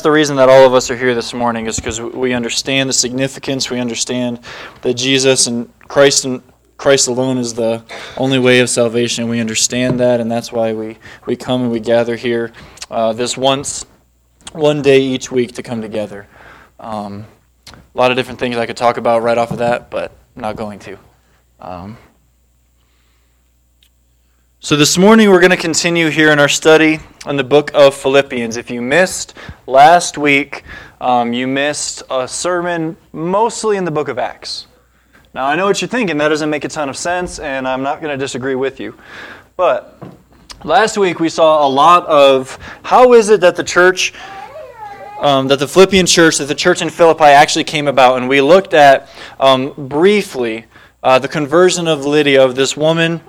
the 0.00 0.10
reason 0.10 0.36
that 0.36 0.48
all 0.48 0.66
of 0.66 0.74
us 0.74 0.90
are 0.90 0.96
here 0.96 1.14
this 1.14 1.34
morning 1.34 1.66
is 1.66 1.76
because 1.76 2.00
we 2.00 2.32
understand 2.32 2.88
the 2.88 2.94
significance. 2.94 3.70
We 3.70 3.80
understand 3.80 4.40
that 4.82 4.94
Jesus 4.94 5.46
and 5.46 5.70
Christ 5.80 6.24
and 6.24 6.42
Christ 6.76 7.08
alone 7.08 7.38
is 7.38 7.54
the 7.54 7.82
only 8.16 8.38
way 8.38 8.60
of 8.60 8.68
salvation. 8.68 9.28
We 9.28 9.40
understand 9.40 9.98
that, 10.00 10.20
and 10.20 10.30
that's 10.30 10.52
why 10.52 10.72
we, 10.72 10.98
we 11.24 11.34
come 11.36 11.62
and 11.62 11.70
we 11.70 11.80
gather 11.80 12.16
here 12.16 12.52
uh, 12.90 13.12
this 13.12 13.36
once, 13.36 13.86
one 14.52 14.82
day 14.82 15.00
each 15.00 15.30
week 15.30 15.52
to 15.52 15.62
come 15.62 15.80
together. 15.80 16.26
Um, 16.78 17.26
a 17.72 17.98
lot 17.98 18.10
of 18.10 18.16
different 18.16 18.38
things 18.38 18.56
I 18.56 18.66
could 18.66 18.76
talk 18.76 18.98
about 18.98 19.22
right 19.22 19.38
off 19.38 19.50
of 19.50 19.58
that, 19.58 19.90
but 19.90 20.12
I'm 20.36 20.42
not 20.42 20.56
going 20.56 20.78
to. 20.80 20.98
Um, 21.60 21.96
so, 24.66 24.74
this 24.74 24.98
morning 24.98 25.30
we're 25.30 25.38
going 25.38 25.52
to 25.52 25.56
continue 25.56 26.08
here 26.08 26.32
in 26.32 26.40
our 26.40 26.48
study 26.48 26.98
on 27.24 27.36
the 27.36 27.44
book 27.44 27.70
of 27.72 27.94
Philippians. 27.94 28.56
If 28.56 28.68
you 28.68 28.82
missed 28.82 29.34
last 29.68 30.18
week, 30.18 30.64
um, 31.00 31.32
you 31.32 31.46
missed 31.46 32.02
a 32.10 32.26
sermon 32.26 32.96
mostly 33.12 33.76
in 33.76 33.84
the 33.84 33.92
book 33.92 34.08
of 34.08 34.18
Acts. 34.18 34.66
Now, 35.32 35.46
I 35.46 35.54
know 35.54 35.66
what 35.66 35.80
you're 35.80 35.86
thinking. 35.86 36.18
That 36.18 36.30
doesn't 36.30 36.50
make 36.50 36.64
a 36.64 36.68
ton 36.68 36.88
of 36.88 36.96
sense, 36.96 37.38
and 37.38 37.68
I'm 37.68 37.84
not 37.84 38.00
going 38.00 38.10
to 38.10 38.16
disagree 38.16 38.56
with 38.56 38.80
you. 38.80 38.98
But 39.56 40.02
last 40.64 40.98
week 40.98 41.20
we 41.20 41.28
saw 41.28 41.64
a 41.64 41.70
lot 41.70 42.04
of 42.06 42.58
how 42.82 43.12
is 43.12 43.28
it 43.28 43.42
that 43.42 43.54
the 43.54 43.62
church, 43.62 44.14
um, 45.20 45.46
that 45.46 45.60
the 45.60 45.68
Philippian 45.68 46.06
church, 46.06 46.38
that 46.38 46.46
the 46.46 46.56
church 46.56 46.82
in 46.82 46.90
Philippi 46.90 47.26
actually 47.26 47.62
came 47.62 47.86
about. 47.86 48.16
And 48.16 48.28
we 48.28 48.40
looked 48.40 48.74
at 48.74 49.08
um, 49.38 49.74
briefly 49.86 50.64
uh, 51.04 51.20
the 51.20 51.28
conversion 51.28 51.86
of 51.86 52.04
Lydia, 52.04 52.44
of 52.44 52.56
this 52.56 52.76
woman 52.76 53.20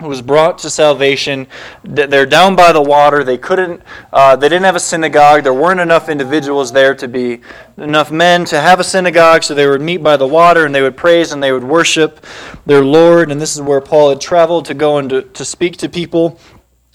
was 0.00 0.22
brought 0.22 0.58
to 0.58 0.70
salvation. 0.70 1.46
They're 1.84 2.26
down 2.26 2.56
by 2.56 2.72
the 2.72 2.80
water. 2.80 3.22
They 3.24 3.38
couldn't. 3.38 3.82
Uh, 4.12 4.36
they 4.36 4.48
didn't 4.48 4.64
have 4.64 4.76
a 4.76 4.80
synagogue. 4.80 5.44
There 5.44 5.54
weren't 5.54 5.80
enough 5.80 6.08
individuals 6.08 6.72
there 6.72 6.94
to 6.94 7.08
be 7.08 7.40
enough 7.76 8.10
men 8.10 8.44
to 8.46 8.60
have 8.60 8.80
a 8.80 8.84
synagogue. 8.84 9.42
So 9.42 9.54
they 9.54 9.66
would 9.66 9.82
meet 9.82 10.02
by 10.02 10.16
the 10.16 10.26
water 10.26 10.64
and 10.64 10.74
they 10.74 10.82
would 10.82 10.96
praise 10.96 11.32
and 11.32 11.42
they 11.42 11.52
would 11.52 11.64
worship 11.64 12.24
their 12.66 12.84
Lord. 12.84 13.30
And 13.30 13.40
this 13.40 13.54
is 13.54 13.62
where 13.62 13.80
Paul 13.80 14.10
had 14.10 14.20
traveled 14.20 14.64
to 14.66 14.74
go 14.74 14.98
and 14.98 15.10
to, 15.10 15.22
to 15.22 15.44
speak 15.44 15.76
to 15.78 15.88
people. 15.88 16.38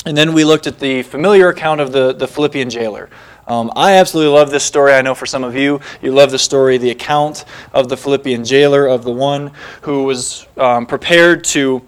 And 0.05 0.15
then 0.15 0.33
we 0.33 0.43
looked 0.43 0.67
at 0.67 0.79
the 0.79 1.01
familiar 1.01 1.49
account 1.49 1.81
of 1.81 1.91
the, 1.91 2.13
the 2.13 2.27
Philippian 2.27 2.69
jailer. 2.69 3.09
Um, 3.47 3.71
I 3.75 3.93
absolutely 3.93 4.33
love 4.33 4.49
this 4.49 4.63
story. 4.63 4.93
I 4.93 5.03
know 5.03 5.13
for 5.13 5.27
some 5.27 5.43
of 5.43 5.55
you, 5.55 5.79
you 6.01 6.11
love 6.11 6.31
the 6.31 6.39
story, 6.39 6.79
the 6.79 6.89
account 6.89 7.45
of 7.73 7.89
the 7.89 7.97
Philippian 7.97 8.43
jailer, 8.43 8.87
of 8.87 9.03
the 9.03 9.11
one 9.11 9.51
who 9.81 10.03
was 10.03 10.47
um, 10.57 10.87
prepared 10.87 11.43
to 11.45 11.83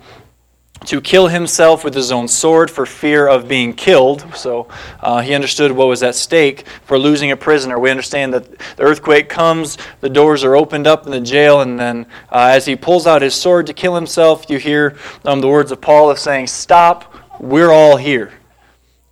to 0.85 1.01
kill 1.01 1.27
himself 1.27 1.83
with 1.83 1.93
his 1.93 2.11
own 2.11 2.27
sword 2.27 2.71
for 2.71 2.85
fear 2.85 3.27
of 3.27 3.47
being 3.47 3.73
killed. 3.73 4.25
So 4.35 4.67
uh, 5.01 5.21
he 5.21 5.33
understood 5.33 5.71
what 5.71 5.87
was 5.87 6.03
at 6.03 6.15
stake 6.15 6.67
for 6.83 6.97
losing 6.97 7.31
a 7.31 7.37
prisoner. 7.37 7.79
We 7.79 7.89
understand 7.89 8.33
that 8.33 8.57
the 8.77 8.83
earthquake 8.83 9.29
comes, 9.29 9.77
the 10.01 10.09
doors 10.09 10.43
are 10.43 10.55
opened 10.55 10.87
up 10.87 11.05
in 11.05 11.11
the 11.11 11.21
jail, 11.21 11.61
and 11.61 11.79
then 11.79 12.05
uh, 12.31 12.51
as 12.51 12.65
he 12.65 12.75
pulls 12.75 13.07
out 13.07 13.21
his 13.21 13.35
sword 13.35 13.67
to 13.67 13.73
kill 13.73 13.95
himself, 13.95 14.49
you 14.49 14.57
hear 14.57 14.97
um, 15.25 15.41
the 15.41 15.47
words 15.47 15.71
of 15.71 15.81
Paul 15.81 16.09
of 16.09 16.19
saying, 16.19 16.47
Stop, 16.47 17.13
we're 17.39 17.71
all 17.71 17.97
here. 17.97 18.31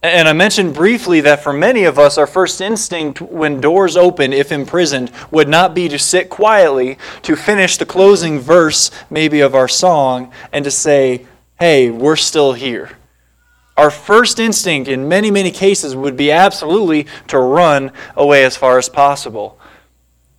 And 0.05 0.27
I 0.27 0.33
mentioned 0.33 0.75
briefly 0.75 1.21
that 1.21 1.41
for 1.41 1.51
many 1.51 1.85
of 1.85 1.97
us, 1.97 2.19
our 2.19 2.27
first 2.27 2.61
instinct 2.61 3.21
when 3.21 3.59
doors 3.59 3.97
open, 3.97 4.33
if 4.33 4.51
imprisoned, 4.51 5.11
would 5.31 5.47
not 5.47 5.73
be 5.73 5.89
to 5.89 5.97
sit 5.97 6.29
quietly, 6.29 6.99
to 7.23 7.35
finish 7.35 7.77
the 7.77 7.87
closing 7.87 8.39
verse, 8.39 8.91
maybe, 9.09 9.41
of 9.41 9.55
our 9.55 9.67
song, 9.67 10.31
and 10.53 10.63
to 10.63 10.69
say, 10.69 11.25
hey, 11.59 11.89
we're 11.89 12.15
still 12.15 12.53
here. 12.53 12.91
Our 13.77 13.91
first 13.91 14.39
instinct 14.39 14.87
in 14.87 15.07
many, 15.07 15.31
many 15.31 15.51
cases 15.51 15.95
would 15.95 16.15
be 16.15 16.31
absolutely 16.31 17.07
to 17.27 17.39
run 17.39 17.91
away 18.15 18.45
as 18.45 18.55
far 18.55 18.77
as 18.77 18.87
possible. 18.87 19.59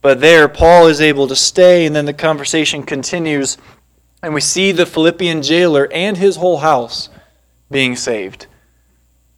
But 0.01 0.21
there, 0.21 0.49
Paul 0.49 0.87
is 0.87 1.01
able 1.01 1.29
to 1.29 1.37
stay, 1.37 1.85
and 1.85 1.95
then 1.95 2.07
the 2.07 2.15
conversation 2.15 2.83
continues, 2.83 3.59
and 4.23 4.33
we 4.33 4.41
see 4.41 4.73
the 4.73 4.87
Philippian 4.87 5.43
jailer 5.43 5.89
and 5.93 6.17
his 6.17 6.37
whole 6.37 6.59
house 6.59 7.09
being 7.71 7.97
saved. 7.97 8.47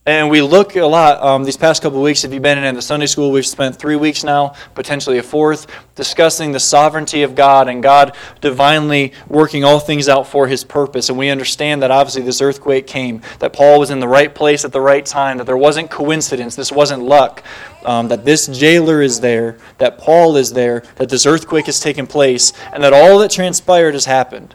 And 0.09 0.31
we 0.31 0.41
look 0.41 0.75
a 0.75 0.87
lot 0.87 1.23
um, 1.23 1.45
these 1.45 1.59
past 1.59 1.83
couple 1.83 2.01
weeks. 2.01 2.25
If 2.25 2.33
you've 2.33 2.41
been 2.41 2.57
in 2.65 2.75
the 2.75 2.81
Sunday 2.81 3.05
school, 3.05 3.31
we've 3.31 3.45
spent 3.45 3.77
three 3.77 3.97
weeks 3.97 4.25
now, 4.25 4.55
potentially 4.75 5.19
a 5.19 5.23
fourth, 5.23 5.67
discussing 5.97 6.51
the 6.51 6.61
sovereignty 6.61 7.25
of 7.25 7.35
God 7.35 7.69
and 7.69 7.83
God 7.83 8.17
divinely 8.41 9.13
working 9.29 9.65
all 9.65 9.79
things 9.79 10.09
out 10.09 10.27
for 10.27 10.49
His 10.49 10.65
purpose. 10.65 11.11
And 11.11 11.19
we 11.19 11.29
understand 11.29 11.83
that 11.83 11.91
obviously 11.91 12.23
this 12.23 12.41
earthquake 12.41 12.87
came, 12.87 13.21
that 13.41 13.53
Paul 13.53 13.79
was 13.79 13.91
in 13.91 14.01
the 14.01 14.09
right 14.09 14.35
place 14.35 14.65
at 14.65 14.73
the 14.73 14.81
right 14.81 15.05
time, 15.05 15.37
that 15.37 15.45
there 15.45 15.59
wasn't 15.59 15.91
coincidence, 15.91 16.57
this 16.57 16.73
wasn't 16.73 17.03
luck, 17.03 17.45
um, 17.85 18.09
that 18.09 18.25
this 18.25 18.47
jailer 18.47 19.03
is 19.03 19.21
there, 19.21 19.59
that 19.77 19.99
Paul 19.99 20.39
is 20.39 20.55
there, 20.55 20.85
that 20.97 21.11
this 21.11 21.27
earthquake 21.27 21.67
has 21.67 21.81
taken 21.81 22.07
place, 22.07 22.55
and 22.73 22.83
that 22.83 22.95
all 22.95 23.19
that 23.19 23.31
transpired 23.31 23.93
has 23.93 24.07
happened. 24.07 24.55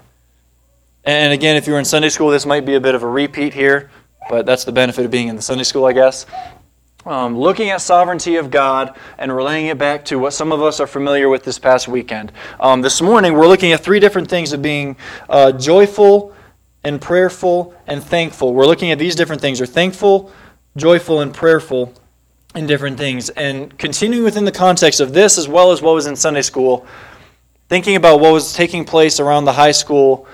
And 1.04 1.32
again, 1.32 1.58
if 1.58 1.68
you 1.68 1.74
were 1.74 1.80
in 1.80 1.86
Sunday 1.86 2.10
school, 2.10 2.32
this 2.32 2.48
might 2.48 2.66
be 2.66 2.74
a 2.74 2.82
bit 2.82 2.96
of 2.96 3.04
a 3.04 3.08
repeat 3.08 3.54
here 3.54 3.92
but 4.30 4.46
that's 4.46 4.64
the 4.64 4.72
benefit 4.72 5.06
of 5.06 5.12
being 5.12 5.28
in 5.28 5.36
the 5.36 5.42
Sunday 5.42 5.64
school, 5.64 5.86
I 5.86 5.94
guess. 5.94 6.26
Um, 7.06 7.38
looking 7.38 7.70
at 7.70 7.82
sovereignty 7.82 8.38
of 8.38 8.50
God 8.50 8.98
and 9.18 9.36
relaying 9.36 9.68
it 9.68 9.78
back 9.78 10.06
to 10.06 10.18
what 10.18 10.32
some 10.32 10.54
of 10.54 10.62
us 10.62 10.80
are 10.80 10.88
familiar 10.88 11.28
with 11.28 11.44
this 11.44 11.60
past 11.60 11.90
weekend. 11.90 12.32
Um, 12.62 12.82
this 12.82 13.02
morning, 13.02 13.34
we're 13.34 13.48
looking 13.48 13.74
at 13.74 13.82
three 13.82 14.00
different 14.00 14.30
things 14.30 14.54
of 14.54 14.62
being 14.62 14.96
uh, 15.28 15.52
joyful 15.52 16.34
and 16.86 17.02
prayerful 17.02 17.76
and 17.88 18.02
thankful. 18.02 18.54
We're 18.54 18.66
looking 18.66 18.92
at 18.92 19.00
these 19.00 19.16
different 19.16 19.42
things. 19.42 19.60
We're 19.60 19.66
thankful, 19.66 20.32
joyful, 20.78 21.20
and 21.20 21.34
prayerful 21.34 21.94
in 22.56 22.68
different 22.68 22.98
things. 22.98 23.30
And 23.32 23.78
continuing 23.78 24.24
within 24.24 24.46
the 24.46 24.52
context 24.52 25.02
of 25.02 25.14
this, 25.14 25.38
as 25.38 25.48
well 25.48 25.72
as 25.74 25.82
what 25.82 25.96
was 25.96 26.06
in 26.06 26.16
Sunday 26.16 26.42
school, 26.42 26.86
thinking 27.68 27.98
about 27.98 28.22
what 28.22 28.32
was 28.32 28.54
taking 28.54 28.86
place 28.86 29.20
around 29.20 29.44
the 29.44 29.54
high 29.54 29.72
school 29.72 30.26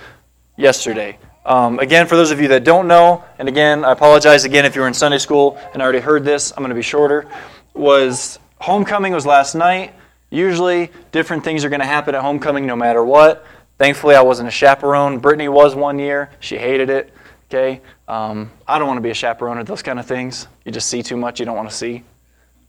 yesterday. 0.55 1.17
Um, 1.45 1.79
again, 1.79 2.05
for 2.05 2.15
those 2.15 2.31
of 2.31 2.41
you 2.41 2.47
that 2.49 2.63
don't 2.63 2.87
know, 2.87 3.23
and 3.39 3.47
again, 3.47 3.85
I 3.85 3.91
apologize 3.91 4.43
again 4.43 4.65
if 4.65 4.75
you 4.75 4.81
were 4.81 4.87
in 4.87 4.93
Sunday 4.93 5.17
school 5.17 5.57
and 5.73 5.81
already 5.81 5.99
heard 5.99 6.23
this, 6.23 6.51
I'm 6.51 6.57
going 6.57 6.69
to 6.69 6.75
be 6.75 6.81
shorter. 6.81 7.27
Was 7.73 8.39
homecoming 8.59 9.13
was 9.13 9.25
last 9.25 9.55
night. 9.55 9.93
Usually, 10.29 10.91
different 11.11 11.43
things 11.43 11.65
are 11.65 11.69
going 11.69 11.79
to 11.79 11.87
happen 11.87 12.13
at 12.13 12.21
homecoming 12.21 12.65
no 12.65 12.75
matter 12.75 13.03
what. 13.03 13.45
Thankfully, 13.77 14.15
I 14.15 14.21
wasn't 14.21 14.49
a 14.49 14.51
chaperone. 14.51 15.19
Brittany 15.19 15.47
was 15.47 15.75
one 15.75 15.97
year. 15.97 16.29
She 16.39 16.57
hated 16.57 16.89
it. 16.89 17.13
Okay, 17.49 17.81
um, 18.07 18.51
I 18.67 18.77
don't 18.77 18.87
want 18.87 18.97
to 18.97 19.01
be 19.01 19.09
a 19.09 19.15
chaperone 19.15 19.57
at 19.57 19.65
those 19.65 19.81
kind 19.81 19.97
of 19.97 20.05
things. 20.05 20.47
You 20.65 20.71
just 20.71 20.87
see 20.87 21.01
too 21.01 21.17
much 21.17 21.39
you 21.39 21.47
don't 21.47 21.55
want 21.55 21.69
to 21.69 21.75
see, 21.75 22.03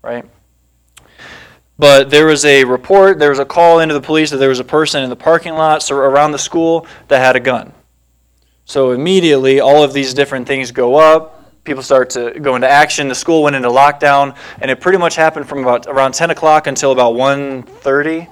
right? 0.01 0.25
But 1.79 2.09
there 2.09 2.27
was 2.27 2.45
a 2.47 2.65
report, 2.65 3.19
there 3.19 3.31
was 3.31 3.39
a 3.39 3.45
call 3.45 3.81
into 3.81 3.95
the 3.95 4.01
police 4.01 4.31
that 4.31 4.37
there 4.37 4.49
was 4.49 4.59
a 4.59 4.65
person 4.65 5.03
in 5.03 5.11
the 5.11 5.17
parking 5.17 5.55
lot 5.55 5.91
around 5.91 6.33
the 6.33 6.39
school 6.39 6.87
that 7.09 7.19
had 7.19 7.37
a 7.37 7.41
gun. 7.41 7.73
So 8.71 8.93
immediately, 8.93 9.59
all 9.59 9.83
of 9.83 9.93
these 9.93 10.15
different 10.15 10.47
things 10.47 10.71
go 10.71 10.95
up. 10.95 11.65
People 11.65 11.83
start 11.83 12.09
to 12.11 12.39
go 12.39 12.55
into 12.55 12.69
action. 12.69 13.09
The 13.09 13.17
school 13.17 13.43
went 13.43 13.57
into 13.57 13.69
lockdown, 13.69 14.37
and 14.61 14.71
it 14.71 14.81
pretty 14.81 14.97
much 14.97 15.17
happened 15.17 15.49
from 15.49 15.59
about 15.59 15.89
around 15.89 16.15
10 16.15 16.31
o'clock 16.31 16.69
until 16.69 16.93
about 16.93 17.15
1.30. 17.15 18.29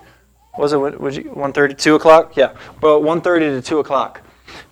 Was 0.56 0.72
it 0.72 0.77
would 0.77 1.16
you, 1.16 1.25
1.30, 1.25 1.77
2 1.77 1.97
o'clock? 1.97 2.37
Yeah, 2.37 2.53
about 2.77 3.03
1.30 3.03 3.38
to 3.56 3.62
2 3.62 3.78
o'clock. 3.81 4.22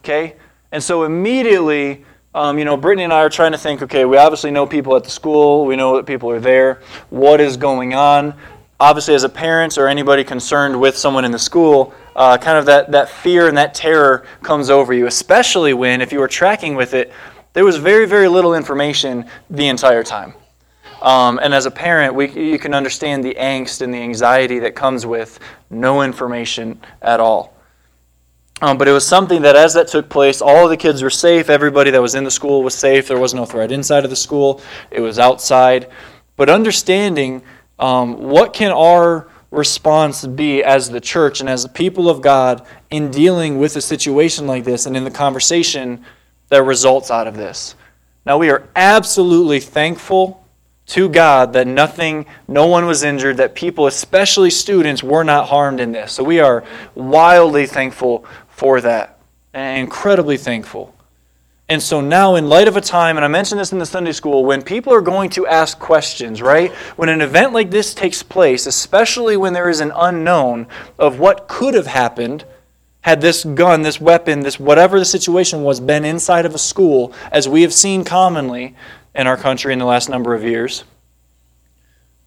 Okay? 0.05 0.37
And 0.71 0.81
so 0.81 1.03
immediately, 1.03 2.05
um, 2.33 2.61
you 2.61 2.65
know, 2.65 2.77
Brittany 2.77 3.03
and 3.03 3.13
I 3.13 3.23
are 3.23 3.29
trying 3.29 3.51
to 3.51 3.59
think, 3.59 3.83
okay, 3.83 4.05
we 4.05 4.19
obviously 4.19 4.53
know 4.53 4.69
people 4.69 4.95
at 4.95 5.03
the 5.03 5.11
school. 5.11 5.67
We 5.67 5.75
know 5.75 5.97
that 5.97 6.07
people 6.07 6.31
are 6.31 6.39
there. 6.39 6.81
What 7.11 7.41
is 7.41 7.57
going 7.57 7.93
on? 7.93 8.35
Obviously, 8.79 9.17
as 9.17 9.25
a 9.25 9.29
parent 9.29 9.79
or 9.79 9.89
anybody 9.89 10.23
concerned 10.23 10.81
with 10.81 10.97
someone 10.97 11.25
in 11.25 11.33
the 11.33 11.41
school, 11.41 11.93
uh, 12.17 12.39
kind 12.39 12.57
of 12.57 12.65
that, 12.65 12.91
that 12.93 13.11
fear 13.11 13.47
and 13.47 13.57
that 13.59 13.75
terror 13.75 14.27
comes 14.43 14.71
over 14.71 14.95
you, 14.95 15.07
especially 15.07 15.75
when, 15.75 16.01
if 16.01 16.13
you 16.13 16.19
were 16.19 16.27
tracking 16.27 16.75
with 16.75 16.95
it, 16.95 17.13
there 17.53 17.65
was 17.65 17.77
very, 17.77 18.07
very 18.07 18.27
little 18.27 18.55
information 18.55 19.27
the 19.51 19.69
entire 19.69 20.03
time. 20.03 20.35
Um, 21.03 21.39
and 21.43 21.53
as 21.53 21.67
a 21.67 21.71
parent, 21.71 22.15
we, 22.15 22.31
you 22.31 22.59
can 22.59 22.73
understand 22.73 23.23
the 23.23 23.35
angst 23.35 23.83
and 23.83 23.93
the 23.93 23.99
anxiety 23.99 24.59
that 24.61 24.75
comes 24.75 25.05
with 25.05 25.39
no 25.69 26.01
information 26.01 26.81
at 27.03 27.21
all. 27.21 27.55
Um, 28.63 28.79
but 28.79 28.89
it 28.89 28.93
was 28.93 29.07
something 29.07 29.43
that 29.43 29.55
as 29.55 29.75
that 29.75 29.89
took 29.89 30.09
place, 30.09 30.41
all 30.41 30.69
the 30.69 30.77
kids 30.79 31.03
were 31.03 31.11
safe. 31.11 31.51
Everybody 31.51 31.91
that 31.91 32.01
was 32.01 32.15
in 32.15 32.25
the 32.25 32.31
school 32.31 32.63
was 32.63 32.75
safe. 32.75 33.09
There 33.09 33.19
was 33.19 33.35
no 33.35 33.45
threat 33.45 33.71
inside 33.71 34.05
of 34.05 34.11
the 34.11 34.17
school, 34.17 34.63
it 34.91 35.01
was 35.01 35.19
outside. 35.19 35.91
But 36.37 36.49
understanding 36.49 37.43
um, 37.79 38.17
what 38.17 38.55
can 38.55 38.73
our 38.73 39.29
response 39.51 40.27
be 40.27 40.63
as 40.63 40.91
the 40.91 41.01
church 41.01 41.41
and 41.41 41.49
as 41.49 41.63
the 41.63 41.69
people 41.69 42.09
of 42.09 42.21
God 42.21 42.67
in 42.91 43.11
dealing 43.11 43.59
with 43.59 43.77
a 43.77 43.81
situation 43.81 44.47
like 44.47 44.65
this 44.65 44.87
and 44.87 44.97
in 44.97 45.05
the 45.05 45.11
conversation 45.11 46.05
that 46.49 46.63
results 46.63 47.11
out 47.11 47.27
of 47.27 47.37
this. 47.37 47.75
Now, 48.25 48.39
we 48.39 48.51
are 48.51 48.69
absolutely 48.75 49.61
thankful 49.61 50.45
to 50.87 51.09
God 51.09 51.53
that 51.53 51.67
nothing, 51.67 52.27
no 52.49 52.67
one 52.67 52.87
was 52.87 53.03
injured, 53.03 53.37
that 53.37 53.55
people, 53.55 53.87
especially 53.87 54.51
students, 54.51 55.03
were 55.03 55.25
not 55.25 55.49
harmed 55.49 55.81
in 55.81 55.93
this. 55.93 56.13
So 56.13 56.25
we 56.25 56.41
are 56.41 56.65
wildly 56.95 57.67
thankful 57.67 58.25
for 58.49 58.81
that, 58.81 59.19
and 59.53 59.81
incredibly 59.81 60.37
thankful. 60.37 60.96
And 61.69 61.83
so 61.83 62.01
now, 62.01 62.37
in 62.37 62.49
light 62.49 62.69
of 62.69 62.77
a 62.77 62.81
time, 62.81 63.17
and 63.17 63.25
I 63.25 63.29
mentioned 63.29 63.61
this 63.61 63.73
in 63.73 63.81
the 63.81 63.87
Sunday 63.87 64.13
school, 64.13 64.45
when 64.45 64.63
people 64.63 64.93
are 64.93 65.01
going 65.01 65.31
to 65.31 65.49
ask 65.49 65.79
questions, 65.81 66.41
right? 66.41 66.71
When 66.97 67.09
an 67.09 67.21
event 67.21 67.53
like 67.53 67.71
this 67.71 67.93
takes 67.93 68.23
place, 68.23 68.67
especially 68.67 69.37
when 69.37 69.53
there 69.53 69.69
is 69.69 69.81
an 69.81 69.93
unknown 69.97 70.69
of 70.97 71.19
what 71.19 71.49
could 71.49 71.75
have 71.75 71.89
happened 71.89 72.45
had 73.01 73.21
this 73.21 73.45
gun, 73.45 73.83
this 73.83 74.01
weapon, 74.01 74.41
this 74.41 74.61
whatever 74.61 74.99
the 74.99 75.05
situation 75.05 75.65
was, 75.65 75.81
been 75.81 76.05
inside 76.05 76.47
of 76.47 76.55
a 76.55 76.59
school, 76.59 77.13
as 77.33 77.49
we 77.49 77.63
have 77.63 77.75
seen 77.75 78.05
commonly 78.05 78.77
in 79.15 79.27
our 79.27 79.37
country 79.37 79.73
in 79.73 79.79
the 79.81 79.85
last 79.85 80.09
number 80.09 80.35
of 80.35 80.45
years. 80.45 80.85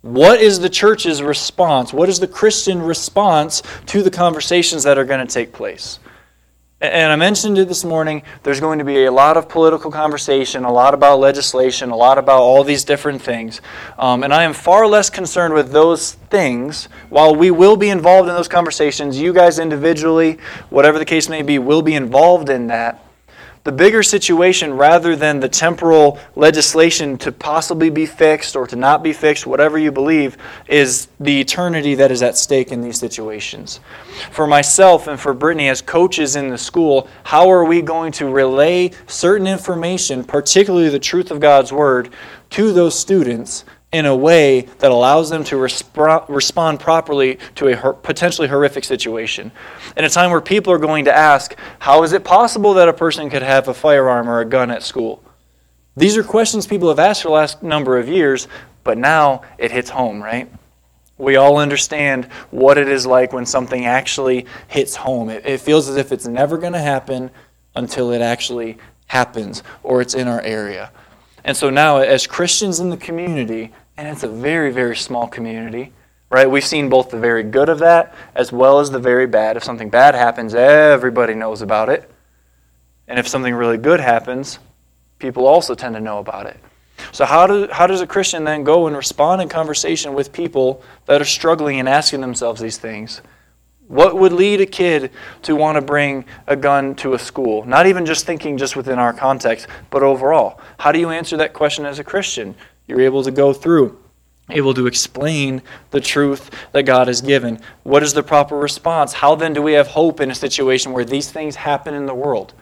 What 0.01 0.41
is 0.41 0.59
the 0.59 0.69
church's 0.69 1.21
response? 1.21 1.93
What 1.93 2.09
is 2.09 2.19
the 2.19 2.27
Christian 2.27 2.81
response 2.81 3.61
to 3.87 4.01
the 4.01 4.11
conversations 4.11 4.83
that 4.83 4.97
are 4.97 5.05
going 5.05 5.25
to 5.25 5.33
take 5.33 5.51
place? 5.51 5.99
And 6.81 7.11
I 7.11 7.17
mentioned 7.17 7.57
it 7.57 7.67
this 7.67 7.83
morning, 7.83 8.23
there's 8.43 8.61
going 8.61 8.79
to 8.79 8.85
be 8.85 9.03
a 9.03 9.11
lot 9.11 9.35
of 9.35 9.49
political 9.49 9.91
conversation, 9.91 10.63
a 10.63 10.71
lot 10.71 10.93
about 10.93 11.19
legislation, 11.19 11.89
a 11.89 11.95
lot 11.95 12.17
about 12.17 12.39
all 12.39 12.63
these 12.63 12.85
different 12.85 13.21
things. 13.21 13.59
Um, 13.97 14.23
and 14.23 14.33
I 14.33 14.43
am 14.43 14.53
far 14.53 14.87
less 14.87 15.09
concerned 15.09 15.53
with 15.53 15.73
those 15.73 16.13
things. 16.29 16.85
While 17.09 17.35
we 17.35 17.51
will 17.51 17.75
be 17.75 17.89
involved 17.89 18.29
in 18.29 18.35
those 18.35 18.47
conversations, 18.47 19.19
you 19.19 19.33
guys 19.33 19.59
individually, 19.59 20.37
whatever 20.69 20.97
the 20.97 21.03
case 21.03 21.27
may 21.27 21.41
be, 21.41 21.59
will 21.59 21.81
be 21.81 21.95
involved 21.95 22.47
in 22.49 22.67
that. 22.67 23.03
The 23.65 23.71
bigger 23.73 24.03
situation, 24.03 24.73
rather 24.73 25.15
than 25.17 25.41
the 25.41 25.49
temporal 25.49 26.17
legislation 26.35 27.17
to 27.19 27.31
possibly 27.31 27.89
be 27.89 28.05
fixed 28.05 28.55
or 28.55 28.65
to 28.67 28.75
not 28.75 29.03
be 29.03 29.11
fixed, 29.11 29.45
whatever 29.45 29.77
you 29.77 29.91
believe, 29.91 30.37
is 30.67 31.09
the 31.19 31.41
eternity 31.41 31.93
that 31.95 32.09
is 32.09 32.23
at 32.23 32.37
stake 32.37 32.71
in 32.71 32.81
these 32.81 32.97
situations. 32.97 33.81
For 34.31 34.47
myself 34.47 35.07
and 35.07 35.19
for 35.19 35.33
Brittany, 35.33 35.67
as 35.67 35.81
coaches 35.81 36.37
in 36.37 36.49
the 36.49 36.57
school, 36.57 37.09
how 37.23 37.51
are 37.51 37.65
we 37.65 37.81
going 37.81 38.13
to 38.13 38.29
relay 38.29 38.91
certain 39.07 39.45
information, 39.45 40.23
particularly 40.23 40.89
the 40.89 40.99
truth 40.99 41.29
of 41.29 41.41
God's 41.41 41.73
Word, 41.73 42.09
to 42.51 42.71
those 42.71 42.97
students 42.97 43.65
in 43.91 44.05
a 44.05 44.15
way 44.15 44.61
that 44.79 44.91
allows 44.91 45.29
them 45.29 45.43
to 45.43 45.55
resp- 45.55 46.29
respond 46.29 46.79
properly 46.79 47.39
to 47.55 47.67
a 47.69 47.75
her- 47.75 47.93
potentially 47.93 48.47
horrific 48.47 48.83
situation. 48.83 49.51
In 49.97 50.05
a 50.05 50.09
time 50.09 50.29
where 50.29 50.41
people 50.41 50.71
are 50.71 50.77
going 50.77 51.05
to 51.05 51.15
ask, 51.15 51.55
how 51.79 52.03
is 52.03 52.13
it 52.13 52.23
possible 52.23 52.75
that 52.75 52.87
a 52.87 52.93
person 52.93 53.29
could 53.29 53.41
have 53.41 53.67
a 53.67 53.73
firearm 53.73 54.29
or 54.29 54.41
a 54.41 54.45
gun 54.45 54.69
at 54.69 54.83
school? 54.83 55.23
These 55.97 56.17
are 56.17 56.23
questions 56.23 56.67
people 56.67 56.89
have 56.89 56.99
asked 56.99 57.23
for 57.23 57.29
the 57.29 57.33
last 57.33 57.63
number 57.63 57.97
of 57.97 58.07
years, 58.07 58.47
but 58.83 58.97
now 58.97 59.41
it 59.57 59.71
hits 59.71 59.89
home, 59.89 60.21
right? 60.21 60.49
We 61.17 61.35
all 61.35 61.57
understand 61.57 62.25
what 62.51 62.77
it 62.77 62.87
is 62.87 63.05
like 63.05 63.33
when 63.33 63.45
something 63.45 63.85
actually 63.85 64.45
hits 64.67 64.95
home. 64.95 65.29
It, 65.29 65.45
it 65.45 65.59
feels 65.59 65.89
as 65.89 65.97
if 65.97 66.11
it's 66.11 66.27
never 66.27 66.57
going 66.57 66.73
to 66.73 66.79
happen 66.79 67.31
until 67.75 68.11
it 68.11 68.21
actually 68.21 68.77
happens 69.07 69.63
or 69.83 69.99
it's 69.99 70.13
in 70.13 70.27
our 70.27 70.41
area. 70.41 70.91
And 71.49 71.57
so 71.57 71.71
now, 71.71 71.97
as 71.97 72.27
Christians 72.27 72.79
in 72.79 72.91
the 72.91 72.97
community, 72.97 73.71
and 73.97 74.07
it's 74.07 74.21
a 74.21 74.27
very, 74.27 74.71
very 74.71 74.95
small 74.95 75.27
community, 75.27 75.91
right? 76.29 76.47
We've 76.47 76.63
seen 76.63 76.89
both 76.89 77.09
the 77.09 77.17
very 77.17 77.41
good 77.41 77.69
of 77.69 77.79
that 77.79 78.13
as 78.35 78.51
well 78.51 78.79
as 78.79 78.91
the 78.91 78.99
very 78.99 79.25
bad. 79.25 79.57
If 79.57 79.63
something 79.63 79.89
bad 79.89 80.13
happens, 80.13 80.53
everybody 80.53 81.33
knows 81.33 81.63
about 81.63 81.89
it. 81.89 82.07
And 83.07 83.17
if 83.17 83.27
something 83.27 83.55
really 83.55 83.79
good 83.79 83.99
happens, 83.99 84.59
people 85.17 85.47
also 85.47 85.73
tend 85.73 85.95
to 85.95 85.99
know 85.99 86.19
about 86.19 86.45
it. 86.45 86.59
So, 87.11 87.25
how, 87.25 87.47
do, 87.47 87.67
how 87.71 87.87
does 87.87 88.01
a 88.01 88.05
Christian 88.05 88.43
then 88.43 88.63
go 88.63 88.85
and 88.85 88.95
respond 88.95 89.41
in 89.41 89.49
conversation 89.49 90.13
with 90.13 90.31
people 90.31 90.83
that 91.07 91.19
are 91.19 91.25
struggling 91.25 91.79
and 91.79 91.89
asking 91.89 92.21
themselves 92.21 92.61
these 92.61 92.77
things? 92.77 93.21
What 93.89 94.17
would 94.17 94.31
lead 94.31 94.61
a 94.61 94.67
kid 94.67 95.09
to 95.41 95.55
want 95.55 95.75
to 95.75 95.81
bring 95.81 96.25
a 96.45 96.55
gun 96.55 96.93
to 96.97 97.15
a 97.15 97.19
school? 97.19 97.65
Not 97.65 97.87
even 97.87 98.05
just 98.05 98.23
thinking 98.23 98.55
just 98.55 98.75
within 98.75 98.99
our 98.99 99.13
context, 99.13 99.65
but 99.89 100.03
overall. 100.03 100.61
How 100.77 100.91
do 100.91 100.99
you 100.99 101.09
answer 101.09 101.35
that 101.37 101.53
question 101.53 101.87
as 101.87 101.97
a 101.97 102.03
Christian? 102.03 102.53
You're 102.87 103.01
able 103.01 103.23
to 103.23 103.31
go 103.31 103.51
through, 103.51 103.97
able 104.51 104.75
to 104.75 104.85
explain 104.85 105.63
the 105.89 105.99
truth 105.99 106.51
that 106.71 106.83
God 106.83 107.07
has 107.07 107.19
given. 107.21 107.59
What 107.81 108.03
is 108.03 108.13
the 108.13 108.21
proper 108.21 108.55
response? 108.55 109.11
How 109.11 109.33
then 109.33 109.53
do 109.53 109.61
we 109.63 109.73
have 109.73 109.87
hope 109.87 110.21
in 110.21 110.29
a 110.29 110.35
situation 110.35 110.91
where 110.91 111.03
these 111.03 111.31
things 111.31 111.55
happen 111.55 111.95
in 111.95 112.05
the 112.05 112.13
world? 112.13 112.53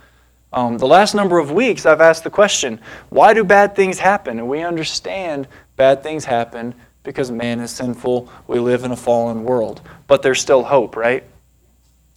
Um, 0.53 0.77
the 0.77 0.87
last 0.87 1.13
number 1.13 1.39
of 1.39 1.51
weeks, 1.51 1.85
I've 1.85 1.99
asked 1.99 2.23
the 2.23 2.29
question 2.29 2.79
why 3.09 3.33
do 3.33 3.43
bad 3.43 3.75
things 3.75 3.99
happen? 3.99 4.39
And 4.39 4.47
we 4.47 4.61
understand 4.61 5.49
bad 5.75 6.03
things 6.03 6.23
happen 6.23 6.73
because 7.03 7.31
man 7.31 7.59
is 7.59 7.71
sinful. 7.71 8.31
We 8.47 8.59
live 8.59 8.85
in 8.85 8.91
a 8.91 8.95
fallen 8.95 9.43
world. 9.43 9.81
But 10.07 10.21
there's 10.21 10.41
still 10.41 10.63
hope, 10.63 10.95
right? 10.95 11.23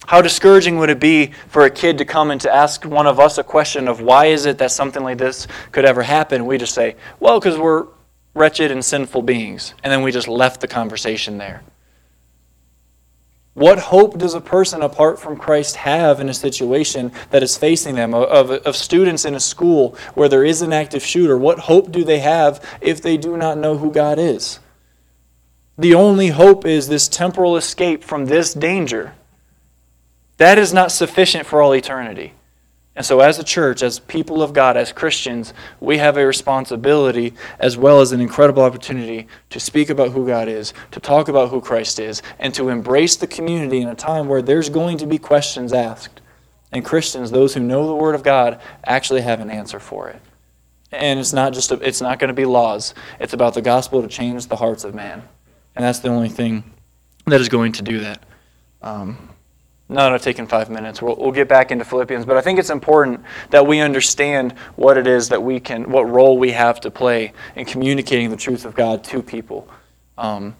How 0.07 0.21
discouraging 0.21 0.79
would 0.79 0.89
it 0.89 0.99
be 0.99 1.27
for 1.47 1.65
a 1.65 1.69
kid 1.69 1.99
to 1.99 2.05
come 2.05 2.31
and 2.31 2.41
to 2.41 2.53
ask 2.53 2.85
one 2.85 3.05
of 3.05 3.19
us 3.19 3.37
a 3.37 3.43
question 3.43 3.87
of 3.87 4.01
why 4.01 4.25
is 4.27 4.45
it 4.45 4.57
that 4.57 4.71
something 4.71 5.03
like 5.03 5.17
this 5.17 5.47
could 5.71 5.85
ever 5.85 6.01
happen? 6.01 6.45
We 6.45 6.57
just 6.57 6.73
say, 6.73 6.95
well, 7.19 7.39
because 7.39 7.57
we're 7.57 7.87
wretched 8.33 8.71
and 8.71 8.83
sinful 8.83 9.21
beings. 9.21 9.73
And 9.83 9.91
then 9.91 10.01
we 10.01 10.11
just 10.11 10.27
left 10.27 10.61
the 10.61 10.67
conversation 10.67 11.37
there. 11.37 11.61
What 13.53 13.79
hope 13.79 14.17
does 14.17 14.33
a 14.33 14.41
person 14.41 14.81
apart 14.81 15.19
from 15.19 15.35
Christ 15.35 15.75
have 15.75 16.21
in 16.21 16.29
a 16.29 16.33
situation 16.33 17.11
that 17.31 17.43
is 17.43 17.57
facing 17.57 17.95
them, 17.95 18.13
of, 18.13 18.49
of, 18.49 18.75
students 18.77 19.25
in 19.25 19.35
a 19.35 19.41
school 19.41 19.97
where 20.13 20.29
there 20.29 20.45
is 20.45 20.61
an 20.61 20.71
active 20.71 21.03
shooter? 21.03 21.37
What 21.37 21.59
hope 21.59 21.91
do 21.91 22.05
they 22.05 22.19
have 22.19 22.65
if 22.79 23.01
they 23.01 23.17
do 23.17 23.35
not 23.35 23.57
know 23.57 23.77
who 23.77 23.91
God 23.91 24.19
is? 24.19 24.59
The 25.81 25.95
only 25.95 26.27
hope 26.27 26.65
is 26.65 26.87
this 26.87 27.07
temporal 27.07 27.57
escape 27.57 28.03
from 28.03 28.25
this 28.25 28.53
danger. 28.53 29.13
That 30.37 30.57
is 30.57 30.73
not 30.73 30.91
sufficient 30.91 31.45
for 31.45 31.61
all 31.61 31.73
eternity. 31.73 32.33
And 32.95 33.05
so, 33.05 33.21
as 33.21 33.39
a 33.39 33.43
church, 33.43 33.81
as 33.81 33.99
people 33.99 34.43
of 34.43 34.51
God, 34.51 34.75
as 34.75 34.91
Christians, 34.91 35.53
we 35.79 35.97
have 35.97 36.17
a 36.17 36.25
responsibility 36.25 37.33
as 37.57 37.77
well 37.77 38.01
as 38.01 38.11
an 38.11 38.19
incredible 38.19 38.63
opportunity 38.63 39.27
to 39.49 39.61
speak 39.61 39.89
about 39.89 40.11
who 40.11 40.27
God 40.27 40.49
is, 40.49 40.73
to 40.91 40.99
talk 40.99 41.29
about 41.29 41.49
who 41.49 41.61
Christ 41.61 41.99
is, 41.99 42.21
and 42.37 42.53
to 42.53 42.67
embrace 42.67 43.15
the 43.15 43.27
community 43.27 43.79
in 43.79 43.87
a 43.87 43.95
time 43.95 44.27
where 44.27 44.41
there's 44.41 44.69
going 44.69 44.97
to 44.97 45.05
be 45.05 45.17
questions 45.17 45.71
asked. 45.71 46.19
And 46.73 46.83
Christians, 46.83 47.31
those 47.31 47.53
who 47.53 47.61
know 47.61 47.87
the 47.87 47.95
Word 47.95 48.13
of 48.13 48.23
God, 48.23 48.59
actually 48.83 49.21
have 49.21 49.39
an 49.39 49.49
answer 49.49 49.79
for 49.79 50.09
it. 50.09 50.21
And 50.91 51.19
it's 51.19 51.33
not 51.33 51.53
just 51.53 51.71
a, 51.71 51.75
it's 51.75 52.01
not 52.01 52.19
going 52.19 52.27
to 52.27 52.33
be 52.33 52.45
laws. 52.45 52.93
It's 53.19 53.33
about 53.33 53.53
the 53.53 53.61
gospel 53.61 54.01
to 54.01 54.07
change 54.09 54.47
the 54.47 54.57
hearts 54.57 54.83
of 54.83 54.93
man. 54.93 55.23
And 55.75 55.85
that's 55.85 55.99
the 55.99 56.09
only 56.09 56.29
thing 56.29 56.63
that 57.25 57.39
is 57.39 57.49
going 57.49 57.71
to 57.73 57.81
do 57.81 57.99
that. 57.99 58.23
Um, 58.81 59.29
no, 59.91 60.13
it's 60.15 60.23
taken 60.23 60.47
five 60.47 60.69
minutes. 60.69 61.01
We'll, 61.01 61.17
we'll 61.17 61.33
get 61.33 61.49
back 61.49 61.69
into 61.69 61.83
Philippians, 61.83 62.25
but 62.25 62.37
I 62.37 62.41
think 62.41 62.59
it's 62.59 62.69
important 62.69 63.21
that 63.49 63.67
we 63.67 63.81
understand 63.81 64.53
what 64.77 64.97
it 64.97 65.05
is 65.05 65.29
that 65.29 65.43
we 65.43 65.59
can, 65.59 65.91
what 65.91 66.09
role 66.09 66.37
we 66.37 66.51
have 66.51 66.79
to 66.81 66.91
play 66.91 67.33
in 67.55 67.65
communicating 67.65 68.29
the 68.29 68.37
truth 68.37 68.63
of 68.63 68.73
God 68.73 69.03
to 69.05 69.21
people. 69.21 69.67
Um, 70.17 70.55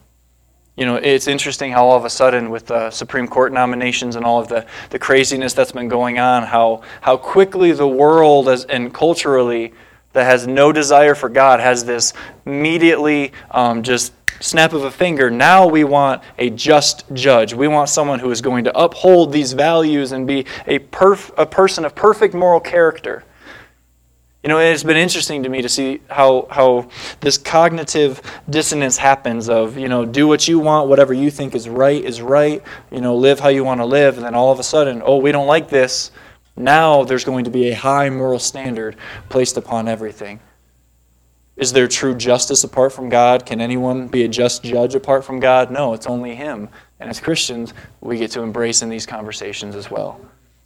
you 0.75 0.85
know, 0.85 0.95
it's 0.95 1.27
interesting 1.27 1.71
how 1.71 1.85
all 1.85 1.97
of 1.97 2.05
a 2.05 2.09
sudden, 2.09 2.49
with 2.49 2.65
the 2.65 2.91
Supreme 2.91 3.27
Court 3.27 3.53
nominations 3.53 4.15
and 4.15 4.25
all 4.25 4.39
of 4.39 4.47
the, 4.47 4.65
the 4.89 4.99
craziness 4.99 5.53
that's 5.53 5.71
been 5.71 5.87
going 5.87 6.19
on, 6.19 6.43
how, 6.43 6.81
how 7.01 7.17
quickly 7.17 7.71
the 7.71 7.87
world 7.87 8.49
as, 8.49 8.65
and 8.65 8.93
culturally 8.93 9.73
that 10.13 10.25
has 10.25 10.45
no 10.45 10.71
desire 10.71 11.15
for 11.15 11.29
God 11.29 11.59
has 11.59 11.85
this 11.85 12.13
immediately 12.45 13.31
um, 13.51 13.83
just 13.83 14.11
snap 14.41 14.73
of 14.73 14.83
a 14.83 14.91
finger, 14.91 15.29
now 15.29 15.67
we 15.67 15.83
want 15.83 16.21
a 16.37 16.49
just 16.49 17.05
judge. 17.13 17.53
We 17.53 17.67
want 17.67 17.89
someone 17.89 18.19
who 18.19 18.31
is 18.31 18.41
going 18.41 18.63
to 18.65 18.77
uphold 18.77 19.31
these 19.31 19.53
values 19.53 20.11
and 20.11 20.27
be 20.27 20.45
a, 20.67 20.79
perf- 20.79 21.31
a 21.37 21.45
person 21.45 21.85
of 21.85 21.95
perfect 21.95 22.33
moral 22.33 22.59
character. 22.59 23.23
You 24.43 24.47
know, 24.47 24.57
it's 24.57 24.83
been 24.83 24.97
interesting 24.97 25.43
to 25.43 25.49
me 25.49 25.61
to 25.61 25.69
see 25.69 26.01
how, 26.09 26.47
how 26.49 26.89
this 27.19 27.37
cognitive 27.37 28.21
dissonance 28.49 28.97
happens 28.97 29.47
of, 29.49 29.77
you 29.77 29.87
know, 29.87 30.03
do 30.03 30.27
what 30.27 30.47
you 30.47 30.57
want, 30.57 30.89
whatever 30.89 31.13
you 31.13 31.29
think 31.29 31.53
is 31.53 31.69
right 31.69 32.03
is 32.03 32.21
right, 32.21 32.63
you 32.89 33.01
know, 33.01 33.15
live 33.15 33.39
how 33.39 33.49
you 33.49 33.63
want 33.63 33.81
to 33.81 33.85
live, 33.85 34.17
and 34.17 34.25
then 34.25 34.33
all 34.33 34.51
of 34.51 34.59
a 34.59 34.63
sudden, 34.63 35.03
oh, 35.05 35.17
we 35.17 35.31
don't 35.31 35.45
like 35.45 35.69
this. 35.69 36.09
Now 36.55 37.03
there's 37.03 37.23
going 37.23 37.45
to 37.45 37.51
be 37.51 37.69
a 37.69 37.75
high 37.75 38.09
moral 38.09 38.39
standard 38.39 38.95
placed 39.29 39.57
upon 39.57 39.87
everything. 39.87 40.39
Is 41.61 41.71
there 41.71 41.87
true 41.87 42.15
justice 42.15 42.63
apart 42.63 42.91
from 42.91 43.07
God? 43.07 43.45
Can 43.45 43.61
anyone 43.61 44.07
be 44.07 44.23
a 44.23 44.27
just 44.27 44.63
judge 44.63 44.95
apart 44.95 45.23
from 45.23 45.39
God? 45.39 45.69
No, 45.69 45.93
it's 45.93 46.07
only 46.07 46.33
Him. 46.33 46.67
And 46.99 47.07
as 47.07 47.19
Christians, 47.19 47.75
we 48.01 48.17
get 48.17 48.31
to 48.31 48.41
embrace 48.41 48.81
in 48.81 48.89
these 48.89 49.05
conversations 49.05 49.75
as 49.75 49.91
well. 49.91 50.19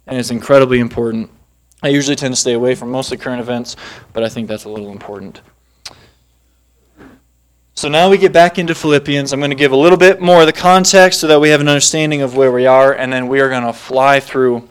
And 0.06 0.18
it's 0.18 0.30
incredibly 0.30 0.80
important. 0.80 1.30
I 1.82 1.88
usually 1.88 2.16
tend 2.16 2.32
to 2.32 2.40
stay 2.40 2.54
away 2.54 2.74
from 2.74 2.90
most 2.90 3.12
of 3.12 3.18
the 3.18 3.22
current 3.22 3.42
events, 3.42 3.76
but 4.14 4.22
I 4.22 4.30
think 4.30 4.48
that's 4.48 4.64
a 4.64 4.70
little 4.70 4.90
important. 4.90 5.42
So 7.74 7.90
now 7.90 8.08
we 8.08 8.16
get 8.16 8.32
back 8.32 8.58
into 8.58 8.74
Philippians. 8.74 9.34
I'm 9.34 9.40
going 9.40 9.50
to 9.50 9.54
give 9.54 9.72
a 9.72 9.76
little 9.76 9.98
bit 9.98 10.22
more 10.22 10.40
of 10.40 10.46
the 10.46 10.52
context 10.54 11.20
so 11.20 11.26
that 11.26 11.38
we 11.38 11.50
have 11.50 11.60
an 11.60 11.68
understanding 11.68 12.22
of 12.22 12.38
where 12.38 12.50
we 12.50 12.64
are, 12.64 12.94
and 12.94 13.12
then 13.12 13.28
we 13.28 13.40
are 13.40 13.50
going 13.50 13.64
to 13.64 13.74
fly 13.74 14.18
through 14.18 14.66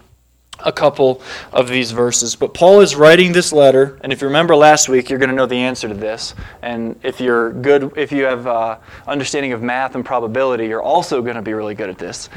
a 0.59 0.71
couple 0.71 1.21
of 1.51 1.67
these 1.67 1.91
verses. 1.91 2.35
But 2.35 2.53
Paul 2.53 2.81
is 2.81 2.95
writing 2.95 3.31
this 3.31 3.51
letter, 3.51 3.97
and 4.01 4.13
if 4.13 4.21
you 4.21 4.27
remember 4.27 4.55
last 4.55 4.89
week, 4.89 5.09
you're 5.09 5.19
going 5.19 5.29
to 5.29 5.35
know 5.35 5.45
the 5.45 5.57
answer 5.57 5.87
to 5.87 5.93
this. 5.93 6.33
And 6.61 6.99
if 7.03 7.19
you're 7.19 7.51
good, 7.51 7.93
if 7.97 8.11
you 8.11 8.23
have 8.23 8.47
uh, 8.47 8.77
understanding 9.07 9.53
of 9.53 9.61
math 9.61 9.95
and 9.95 10.05
probability, 10.05 10.67
you're 10.67 10.81
also 10.83 11.21
going 11.21 11.35
to 11.35 11.41
be 11.41 11.53
really 11.53 11.75
good 11.75 11.89
at 11.89 11.97
this. 11.97 12.29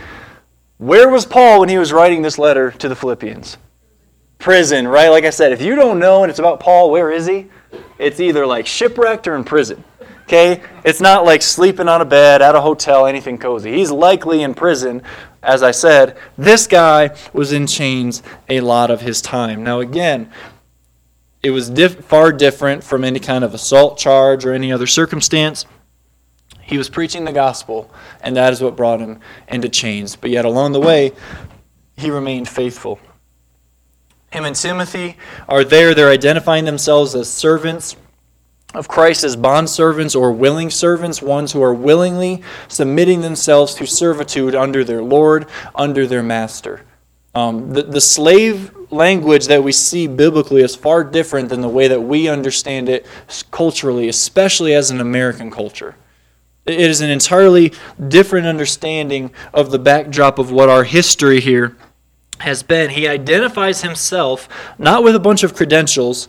Where 0.79 1.09
was 1.09 1.27
Paul 1.27 1.61
when 1.61 1.69
he 1.69 1.79
was 1.79 1.93
writing 1.93 2.23
this 2.23 2.39
letter 2.39 2.71
to 2.73 2.89
the 2.89 2.97
Philippians? 2.97 3.59
prison, 4.39 4.87
right? 4.87 5.09
Like 5.09 5.25
I 5.25 5.31
said, 5.31 5.53
if 5.53 5.61
you 5.61 5.75
don't 5.75 5.99
know 5.99 6.23
and 6.23 6.31
it's 6.31 6.39
about 6.39 6.61
Paul, 6.61 6.91
where 6.91 7.11
is 7.11 7.27
he? 7.27 7.47
It's 7.99 8.21
either 8.21 8.47
like 8.47 8.67
shipwrecked 8.67 9.27
or 9.27 9.37
in 9.37 9.45
prison. 9.45 9.83
Okay? 10.29 10.61
It's 10.85 11.01
not 11.01 11.25
like 11.25 11.41
sleeping 11.41 11.89
on 11.89 12.03
a 12.03 12.05
bed 12.05 12.43
at 12.43 12.55
a 12.55 12.61
hotel, 12.61 13.07
anything 13.07 13.39
cozy. 13.39 13.73
He's 13.73 13.91
likely 13.91 14.43
in 14.43 14.53
prison. 14.53 15.03
As 15.43 15.63
I 15.63 15.71
said, 15.71 16.19
this 16.37 16.67
guy 16.67 17.17
was 17.33 17.51
in 17.51 17.67
chains 17.67 18.23
a 18.47 18.61
lot 18.61 18.91
of 18.91 19.01
his 19.01 19.23
time. 19.23 19.65
Now, 19.65 19.81
again, 19.81 20.31
it 21.43 21.51
was 21.51 21.71
diff- 21.71 22.05
far 22.05 22.31
different 22.31 22.85
from 22.85 23.05
any 23.05 23.21
kind 23.21 23.43
of 23.43 23.55
assault 23.55 23.97
charge 23.97 24.45
or 24.45 24.53
any 24.53 24.71
other 24.71 24.87
circumstance. 24.87 25.65
He 26.61 26.77
was 26.77 26.91
preaching 26.91 27.25
the 27.25 27.33
gospel, 27.33 27.91
and 28.21 28.37
that 28.37 28.53
is 28.53 28.61
what 28.61 28.77
brought 28.77 29.01
him 29.01 29.21
into 29.49 29.71
chains. 29.71 30.15
But 30.15 30.29
yet, 30.29 30.45
along 30.45 30.73
the 30.73 30.81
way, 30.81 31.13
he 31.97 32.11
remained 32.11 32.51
faithful. 32.51 33.01
Him 34.31 34.45
and 34.45 34.55
Timothy 34.55 35.17
are 35.49 35.65
there. 35.65 35.95
They're 35.95 36.11
identifying 36.11 36.67
themselves 36.67 37.15
as 37.15 37.31
servants 37.31 37.97
of 38.75 38.87
Christ 38.87 39.25
as 39.25 39.37
bondservants 39.37 40.19
or 40.19 40.31
willing 40.31 40.71
servants, 40.71 41.23
ones 41.23 41.53
who 41.53 41.63
are 41.63 41.75
willingly 41.75 42.43
submitting 42.69 43.23
themselves 43.23 43.75
to 43.77 43.87
servitude 43.87 44.55
under 44.55 44.85
their 44.85 45.03
Lord, 45.03 45.47
under 45.75 46.07
their 46.07 46.23
master. 46.23 46.83
Um, 47.35 47.73
the, 47.73 47.83
the 47.83 48.01
slave 48.01 48.75
language 48.91 49.47
that 49.47 49.63
we 49.63 49.73
see 49.73 50.07
biblically 50.07 50.63
is 50.63 50.75
far 50.75 51.05
different 51.05 51.49
than 51.49 51.61
the 51.61 51.69
way 51.69 51.89
that 51.89 52.01
we 52.01 52.29
understand 52.29 52.89
it 52.89 53.07
culturally, 53.51 54.09
especially 54.09 54.75
as 54.75 54.91
an 54.91 55.01
American 55.01 55.51
culture. 55.51 55.97
It 56.67 56.81
is 56.81 57.01
an 57.01 57.09
entirely 57.09 57.73
different 58.09 58.47
understanding 58.47 59.31
of 59.55 59.71
the 59.71 59.79
backdrop 59.79 60.39
of 60.39 60.51
what 60.51 60.69
our 60.69 60.85
history 60.85 61.41
here 61.41 61.77
has 62.41 62.63
been. 62.63 62.91
He 62.91 63.09
identifies 63.09 63.83
himself 63.83 64.49
not 64.79 65.03
with 65.03 65.15
a 65.15 65.21
bunch 65.21 65.43
of 65.43 65.55
credentials, 65.55 66.29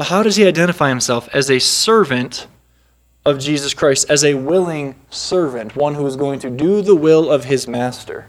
but 0.00 0.06
how 0.06 0.22
does 0.22 0.36
he 0.36 0.46
identify 0.46 0.88
himself? 0.88 1.28
As 1.34 1.50
a 1.50 1.58
servant 1.58 2.46
of 3.26 3.38
Jesus 3.38 3.74
Christ, 3.74 4.08
as 4.08 4.24
a 4.24 4.32
willing 4.32 4.94
servant, 5.10 5.76
one 5.76 5.94
who 5.94 6.06
is 6.06 6.16
going 6.16 6.40
to 6.40 6.48
do 6.48 6.80
the 6.80 6.96
will 6.96 7.30
of 7.30 7.44
his 7.44 7.68
master. 7.68 8.26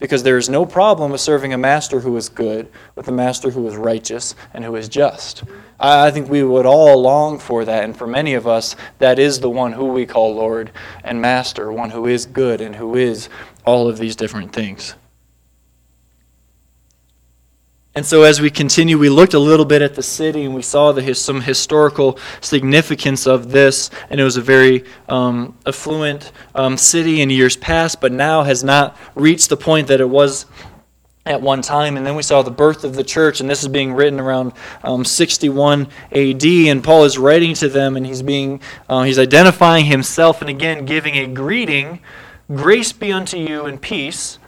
Because 0.00 0.24
there 0.24 0.38
is 0.38 0.48
no 0.48 0.66
problem 0.66 1.12
with 1.12 1.20
serving 1.20 1.52
a 1.52 1.56
master 1.56 2.00
who 2.00 2.16
is 2.16 2.28
good, 2.28 2.68
with 2.96 3.06
a 3.06 3.12
master 3.12 3.50
who 3.50 3.64
is 3.68 3.76
righteous 3.76 4.34
and 4.52 4.64
who 4.64 4.74
is 4.74 4.88
just. 4.88 5.44
I 5.78 6.10
think 6.10 6.28
we 6.28 6.42
would 6.42 6.66
all 6.66 7.00
long 7.00 7.38
for 7.38 7.64
that, 7.64 7.84
and 7.84 7.96
for 7.96 8.08
many 8.08 8.34
of 8.34 8.48
us, 8.48 8.74
that 8.98 9.20
is 9.20 9.38
the 9.38 9.48
one 9.48 9.74
who 9.74 9.84
we 9.84 10.04
call 10.04 10.34
Lord 10.34 10.72
and 11.04 11.22
Master, 11.22 11.70
one 11.70 11.90
who 11.90 12.08
is 12.08 12.26
good 12.26 12.60
and 12.60 12.74
who 12.74 12.96
is 12.96 13.28
all 13.64 13.88
of 13.88 13.98
these 13.98 14.16
different 14.16 14.52
things. 14.52 14.96
And 17.94 18.06
so, 18.06 18.22
as 18.22 18.40
we 18.40 18.48
continue, 18.48 18.98
we 18.98 19.10
looked 19.10 19.34
a 19.34 19.38
little 19.38 19.66
bit 19.66 19.82
at 19.82 19.94
the 19.94 20.02
city 20.02 20.44
and 20.44 20.54
we 20.54 20.62
saw 20.62 20.92
the, 20.92 21.14
some 21.14 21.42
historical 21.42 22.18
significance 22.40 23.26
of 23.26 23.50
this. 23.50 23.90
And 24.08 24.18
it 24.18 24.24
was 24.24 24.38
a 24.38 24.40
very 24.40 24.84
um, 25.10 25.54
affluent 25.66 26.32
um, 26.54 26.78
city 26.78 27.20
in 27.20 27.28
years 27.28 27.54
past, 27.54 28.00
but 28.00 28.10
now 28.10 28.44
has 28.44 28.64
not 28.64 28.96
reached 29.14 29.50
the 29.50 29.58
point 29.58 29.88
that 29.88 30.00
it 30.00 30.08
was 30.08 30.46
at 31.26 31.42
one 31.42 31.60
time. 31.60 31.98
And 31.98 32.06
then 32.06 32.16
we 32.16 32.22
saw 32.22 32.40
the 32.40 32.50
birth 32.50 32.82
of 32.82 32.94
the 32.94 33.04
church, 33.04 33.40
and 33.40 33.50
this 33.50 33.62
is 33.62 33.68
being 33.68 33.92
written 33.92 34.18
around 34.18 34.54
um, 34.82 35.04
61 35.04 35.86
AD. 36.12 36.44
And 36.44 36.82
Paul 36.82 37.04
is 37.04 37.18
writing 37.18 37.52
to 37.56 37.68
them, 37.68 37.98
and 37.98 38.06
he's 38.06 38.22
being 38.22 38.62
uh, 38.88 39.02
he's 39.02 39.18
identifying 39.18 39.84
himself, 39.84 40.40
and 40.40 40.48
again 40.48 40.86
giving 40.86 41.16
a 41.16 41.26
greeting: 41.26 42.00
"Grace 42.48 42.92
be 42.92 43.12
unto 43.12 43.36
you 43.36 43.66
and 43.66 43.82
peace 43.82 44.38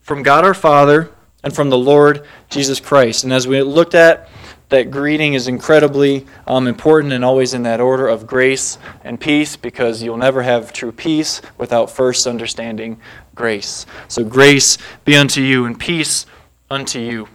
from 0.00 0.22
God 0.22 0.42
our 0.42 0.54
Father." 0.54 1.10
And 1.44 1.54
from 1.54 1.70
the 1.70 1.78
Lord 1.78 2.26
Jesus 2.50 2.80
Christ. 2.80 3.22
And 3.22 3.32
as 3.32 3.46
we 3.46 3.62
looked 3.62 3.94
at, 3.94 4.28
that 4.70 4.90
greeting 4.90 5.34
is 5.34 5.46
incredibly 5.46 6.26
um, 6.46 6.66
important 6.66 7.12
and 7.12 7.24
always 7.24 7.54
in 7.54 7.62
that 7.62 7.80
order 7.80 8.08
of 8.08 8.26
grace 8.26 8.78
and 9.04 9.20
peace 9.20 9.54
because 9.54 10.02
you'll 10.02 10.16
never 10.16 10.42
have 10.42 10.72
true 10.72 10.90
peace 10.90 11.42
without 11.58 11.90
first 11.90 12.26
understanding 12.26 12.98
grace. 13.34 13.84
So, 14.08 14.24
grace 14.24 14.78
be 15.04 15.16
unto 15.16 15.42
you 15.42 15.66
and 15.66 15.78
peace 15.78 16.26
unto 16.70 16.98
you. 16.98 17.28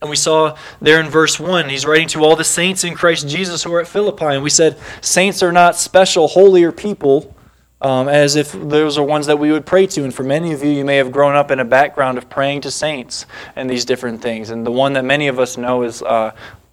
And 0.00 0.10
we 0.10 0.16
saw 0.16 0.56
there 0.80 1.00
in 1.00 1.08
verse 1.08 1.40
1, 1.40 1.70
he's 1.70 1.86
writing 1.86 2.06
to 2.08 2.22
all 2.22 2.36
the 2.36 2.44
saints 2.44 2.84
in 2.84 2.94
Christ 2.94 3.26
Jesus 3.26 3.64
who 3.64 3.72
are 3.74 3.80
at 3.80 3.88
Philippi. 3.88 4.26
And 4.26 4.44
we 4.44 4.50
said, 4.50 4.78
saints 5.00 5.42
are 5.42 5.50
not 5.50 5.74
special, 5.74 6.28
holier 6.28 6.70
people 6.70 7.34
um, 7.80 8.08
as 8.08 8.36
if 8.36 8.52
those 8.52 8.98
are 8.98 9.04
ones 9.04 9.26
that 9.26 9.38
we 9.38 9.52
would 9.52 9.64
pray 9.64 9.86
to. 9.86 10.04
And 10.04 10.12
for 10.12 10.24
many 10.24 10.52
of 10.52 10.62
you, 10.64 10.70
you 10.70 10.84
may 10.84 10.96
have 10.96 11.12
grown 11.12 11.36
up 11.36 11.50
in 11.50 11.60
a 11.60 11.64
background 11.64 12.18
of 12.18 12.28
praying 12.28 12.62
to 12.62 12.70
saints 12.70 13.26
and 13.54 13.70
these 13.70 13.84
different 13.84 14.20
things. 14.20 14.50
And 14.50 14.66
the 14.66 14.72
one 14.72 14.94
that 14.94 15.04
many 15.04 15.28
of 15.28 15.38
us 15.38 15.56
know 15.56 15.82
is, 15.82 16.02
uh, 16.02 16.32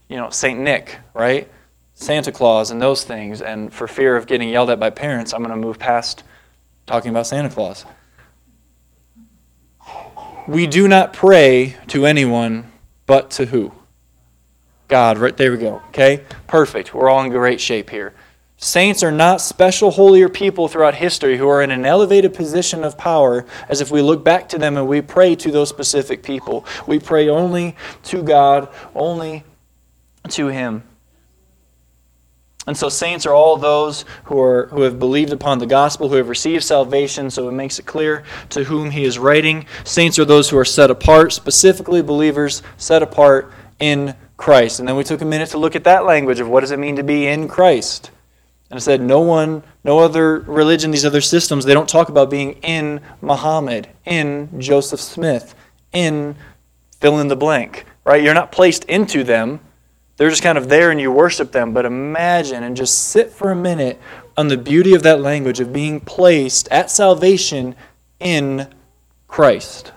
you 0.10 0.18
know, 0.18 0.30
Saint 0.30 0.60
Nick, 0.60 0.98
right? 1.14 1.50
Santa 1.94 2.32
Claus 2.32 2.72
and 2.72 2.82
those 2.82 3.04
things. 3.04 3.42
And 3.42 3.72
for 3.72 3.88
fear 3.88 4.16
of 4.16 4.28
getting 4.28 4.50
yelled 4.50 4.70
at 4.70 4.80
by 4.80 4.90
parents, 4.90 5.34
I'm 5.34 5.44
going 5.44 5.52
to 5.52 5.68
move 5.68 5.80
past 5.80 6.24
talking 6.86 7.12
about 7.12 7.28
Santa 7.28 7.50
Claus. 7.50 7.86
We 10.48 10.68
do 10.68 10.88
not 10.88 11.14
pray 11.14 11.76
to 11.88 12.06
anyone 12.06 12.72
but 13.08 13.32
to 13.32 13.46
who? 13.46 13.72
God, 14.88 15.18
right 15.18 15.36
there 15.36 15.52
we 15.52 15.58
go. 15.58 15.82
Okay? 15.90 16.24
Perfect. 16.48 16.94
We're 16.94 17.10
all 17.10 17.24
in 17.24 17.32
great 17.32 17.60
shape 17.60 17.90
here. 17.90 18.14
Saints 18.58 19.04
are 19.04 19.12
not 19.12 19.42
special, 19.42 19.92
holier 19.92 20.30
people 20.30 20.68
throughout 20.68 20.96
history 20.96 21.38
who 21.38 21.48
are 21.48 21.62
in 21.62 21.72
an 21.72 21.86
elevated 21.86 22.34
position 22.34 22.84
of 22.84 22.98
power, 22.98 23.46
as 23.68 23.82
if 23.82 23.92
we 23.92 24.02
look 24.02 24.24
back 24.24 24.48
to 24.50 24.58
them 24.58 24.78
and 24.78 24.88
we 24.88 25.02
pray 25.02 25.36
to 25.36 25.52
those 25.52 25.70
specific 25.70 26.24
people. 26.24 26.66
We 26.88 27.00
pray 27.00 27.28
only 27.28 27.76
to 28.04 28.24
God, 28.24 28.70
only 28.96 29.44
to 30.30 30.48
Him. 30.48 30.84
And 32.68 32.76
so 32.76 32.90
saints 32.90 33.28
are 33.28 33.34
all 33.34 33.58
those 33.58 34.06
who 34.24 34.40
are 34.42 34.68
who 34.68 34.82
have 34.82 34.98
believed 34.98 35.32
upon 35.32 35.60
the 35.60 35.68
gospel, 35.68 36.10
who 36.10 36.16
have 36.16 36.30
received 36.30 36.64
salvation, 36.64 37.30
so 37.30 37.48
it 37.48 37.52
makes 37.52 37.78
it 37.78 37.86
clear 37.86 38.24
to 38.50 38.64
whom 38.64 38.90
he 38.90 39.04
is 39.04 39.20
writing. 39.20 39.68
Saints 39.84 40.18
are 40.18 40.26
those 40.26 40.50
who 40.50 40.58
are 40.58 40.66
set 40.66 40.90
apart, 40.90 41.32
specifically 41.32 42.02
believers 42.02 42.64
set 42.78 43.04
apart 43.04 43.52
in 43.80 44.16
Christ. 44.38 44.80
And 44.80 44.88
then 44.88 44.96
we 44.96 45.04
took 45.04 45.22
a 45.22 45.26
minute 45.26 45.50
to 45.50 45.60
look 45.60 45.76
at 45.76 45.84
that 45.84 46.06
language 46.06 46.40
of 46.40 46.50
what 46.50 46.62
does 46.62 46.72
it 46.72 46.80
mean 46.80 46.96
to 46.96 47.04
be 47.04 47.28
in 47.28 47.48
Christ. 47.48 48.10
And 48.76 48.82
I 48.82 48.84
said, 48.84 49.00
no 49.00 49.22
one, 49.22 49.64
no 49.86 50.00
other 50.00 50.40
religion, 50.40 50.92
these 50.92 51.06
other 51.06 51.22
systems, 51.22 51.64
they 51.64 51.74
don't 51.74 51.88
talk 51.88 52.10
about 52.10 52.30
being 52.30 52.56
in 52.56 53.00
Muhammad, 53.22 53.88
in 54.04 54.60
Joseph 54.60 55.00
Smith, 55.00 55.56
in 55.94 56.36
fill 57.00 57.18
in 57.22 57.30
the 57.30 57.38
blank, 57.38 57.86
right? 58.04 58.22
You're 58.22 58.34
not 58.34 58.52
placed 58.52 58.84
into 58.84 59.24
them. 59.24 59.62
They're 60.18 60.30
just 60.30 60.44
kind 60.44 60.58
of 60.58 60.68
there 60.68 60.92
and 60.92 61.00
you 61.00 61.10
worship 61.10 61.54
them. 61.54 61.74
But 61.74 61.86
imagine 61.86 62.66
and 62.66 62.76
just 62.76 63.12
sit 63.12 63.32
for 63.32 63.50
a 63.50 63.56
minute 63.56 63.98
on 64.36 64.50
the 64.50 64.58
beauty 64.58 64.94
of 64.94 65.04
that 65.04 65.22
language 65.22 65.62
of 65.62 65.72
being 65.72 66.02
placed 66.02 66.68
at 66.68 66.92
salvation 66.92 67.78
in 68.20 68.68
Christ. 69.30 69.94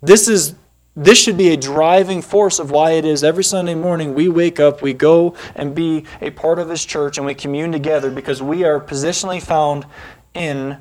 This 0.00 0.28
is 0.28 0.54
this 0.96 1.18
should 1.18 1.36
be 1.36 1.50
a 1.50 1.56
driving 1.56 2.20
force 2.20 2.58
of 2.58 2.70
why 2.70 2.92
it 2.92 3.04
is 3.04 3.22
every 3.22 3.44
Sunday 3.44 3.74
morning 3.74 4.14
we 4.14 4.28
wake 4.28 4.58
up, 4.58 4.82
we 4.82 4.92
go 4.92 5.34
and 5.54 5.74
be 5.74 6.04
a 6.20 6.30
part 6.30 6.58
of 6.58 6.68
this 6.68 6.84
church, 6.84 7.16
and 7.16 7.26
we 7.26 7.34
commune 7.34 7.72
together 7.72 8.10
because 8.10 8.42
we 8.42 8.64
are 8.64 8.80
positionally 8.80 9.42
found 9.42 9.86
in 10.34 10.78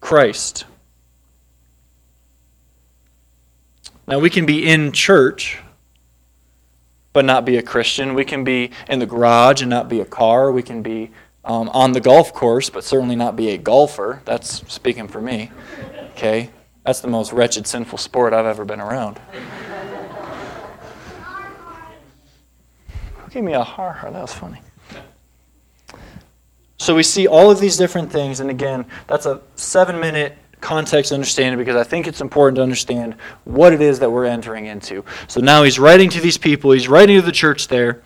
Christ. 0.00 0.66
Now, 4.06 4.20
we 4.20 4.30
can 4.30 4.46
be 4.46 4.68
in 4.68 4.92
church, 4.92 5.58
but 7.12 7.24
not 7.24 7.44
be 7.44 7.56
a 7.56 7.62
Christian. 7.62 8.14
We 8.14 8.24
can 8.24 8.44
be 8.44 8.70
in 8.88 9.00
the 9.00 9.06
garage 9.06 9.62
and 9.62 9.70
not 9.70 9.88
be 9.88 10.00
a 10.00 10.04
car. 10.04 10.52
We 10.52 10.62
can 10.62 10.82
be 10.82 11.10
um, 11.44 11.68
on 11.70 11.92
the 11.92 12.00
golf 12.00 12.32
course, 12.32 12.70
but 12.70 12.84
certainly 12.84 13.16
not 13.16 13.34
be 13.34 13.50
a 13.50 13.58
golfer. 13.58 14.22
That's 14.24 14.72
speaking 14.72 15.08
for 15.08 15.20
me. 15.20 15.50
Okay? 16.12 16.50
That's 16.86 17.00
the 17.00 17.08
most 17.08 17.32
wretched, 17.32 17.66
sinful 17.66 17.98
sport 17.98 18.32
I've 18.32 18.46
ever 18.46 18.64
been 18.64 18.80
around. 18.80 19.18
Give 23.30 23.42
me 23.42 23.54
a 23.54 23.64
har 23.64 23.92
har. 23.92 24.12
That 24.12 24.22
was 24.22 24.32
funny. 24.32 24.60
So 26.78 26.94
we 26.94 27.02
see 27.02 27.26
all 27.26 27.50
of 27.50 27.58
these 27.58 27.76
different 27.76 28.12
things, 28.12 28.38
and 28.38 28.50
again, 28.50 28.86
that's 29.08 29.26
a 29.26 29.40
seven 29.56 29.98
minute 29.98 30.38
context 30.60 31.10
understanding 31.10 31.58
because 31.58 31.74
I 31.74 31.82
think 31.82 32.06
it's 32.06 32.20
important 32.20 32.56
to 32.56 32.62
understand 32.62 33.14
what 33.42 33.72
it 33.72 33.80
is 33.80 33.98
that 33.98 34.10
we're 34.10 34.24
entering 34.24 34.66
into. 34.66 35.04
So 35.26 35.40
now 35.40 35.64
he's 35.64 35.80
writing 35.80 36.08
to 36.10 36.20
these 36.20 36.38
people, 36.38 36.70
he's 36.70 36.88
writing 36.88 37.16
to 37.16 37.22
the 37.22 37.32
church 37.32 37.66
there, 37.66 38.02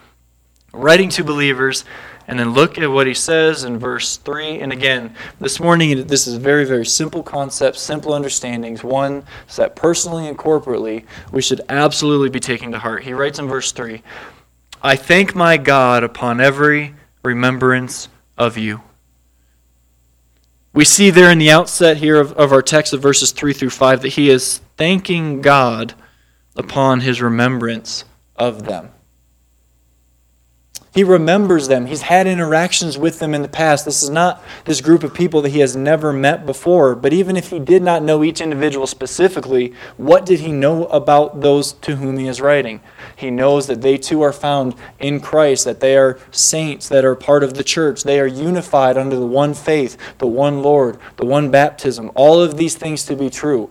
writing 0.73 1.11
to 1.11 1.23
believers, 1.23 1.85
and 2.31 2.39
then 2.39 2.53
look 2.53 2.79
at 2.79 2.89
what 2.89 3.09
he 3.09 3.15
says 3.15 3.65
in 3.65 3.77
verse 3.77 4.17
3. 4.19 4.61
And 4.61 4.73
again, 4.73 5.17
this 5.41 5.59
morning, 5.59 6.07
this 6.07 6.29
is 6.29 6.37
a 6.37 6.39
very, 6.39 6.65
very 6.65 6.87
simple 6.87 7.25
concepts, 7.25 7.81
simple 7.81 8.15
understandings, 8.15 8.85
one 8.85 9.25
that 9.57 9.75
personally 9.75 10.29
and 10.29 10.39
corporately 10.39 11.07
we 11.33 11.43
should 11.43 11.61
absolutely 11.69 12.29
be 12.29 12.39
taking 12.39 12.71
to 12.71 12.79
heart. 12.79 13.03
He 13.03 13.15
writes 13.15 13.41
in 13.41 13.49
verse 13.49 13.73
3 13.73 14.01
I 14.81 14.95
thank 14.95 15.35
my 15.35 15.57
God 15.57 16.05
upon 16.05 16.41
every 16.41 16.95
remembrance 17.25 18.09
of 18.39 18.57
you. 18.57 18.81
We 20.73 20.85
see 20.85 21.11
there 21.11 21.33
in 21.33 21.39
the 21.39 21.51
outset 21.51 21.97
here 21.97 22.21
of, 22.21 22.33
of 22.35 22.53
our 22.53 22.63
text 22.63 22.93
of 22.93 23.03
verses 23.03 23.33
3 23.33 23.53
through 23.53 23.71
5 23.71 24.03
that 24.03 24.09
he 24.11 24.31
is 24.31 24.61
thanking 24.77 25.41
God 25.41 25.95
upon 26.55 27.01
his 27.01 27.21
remembrance 27.21 28.05
of 28.37 28.67
them. 28.67 28.91
He 30.93 31.05
remembers 31.05 31.69
them. 31.69 31.87
He's 31.87 32.03
had 32.03 32.27
interactions 32.27 32.99
with 32.99 33.21
them 33.21 33.33
in 33.33 33.43
the 33.43 33.49
past. 33.49 33.85
This 33.85 34.03
is 34.03 34.11
not 34.11 34.43
this 34.65 34.81
group 34.81 35.05
of 35.05 35.15
people 35.15 35.41
that 35.43 35.51
he 35.51 35.61
has 35.61 35.77
never 35.77 36.13
met 36.13 36.45
before. 36.45 36.97
But 36.97 37.13
even 37.13 37.37
if 37.37 37.51
he 37.51 37.61
did 37.61 37.81
not 37.81 38.03
know 38.03 38.25
each 38.25 38.41
individual 38.41 38.89
specifically, 38.89 39.73
what 39.97 40.27
did 40.27 40.41
he 40.41 40.51
know 40.51 40.87
about 40.87 41.43
those 41.43 41.75
to 41.75 41.95
whom 41.95 42.19
he 42.19 42.27
is 42.27 42.41
writing? 42.41 42.81
He 43.15 43.31
knows 43.31 43.69
that 43.69 43.83
they 43.83 43.99
too 43.99 44.21
are 44.23 44.33
found 44.33 44.75
in 44.99 45.21
Christ, 45.21 45.65
that 45.65 45.79
they 45.79 45.97
are 45.97 46.19
saints 46.33 46.89
that 46.89 47.05
are 47.05 47.15
part 47.15 47.45
of 47.45 47.55
the 47.55 47.65
church. 47.65 48.03
They 48.03 48.19
are 48.19 48.27
unified 48.27 48.97
under 48.97 49.15
the 49.15 49.27
one 49.27 49.55
faith, 49.55 49.97
the 50.19 50.27
one 50.27 50.61
Lord, 50.61 50.99
the 51.19 51.27
one 51.27 51.53
baptism. 51.53 52.11
All 52.17 52.41
of 52.41 52.57
these 52.57 52.75
things 52.75 53.05
to 53.05 53.15
be 53.15 53.31
true. 53.31 53.71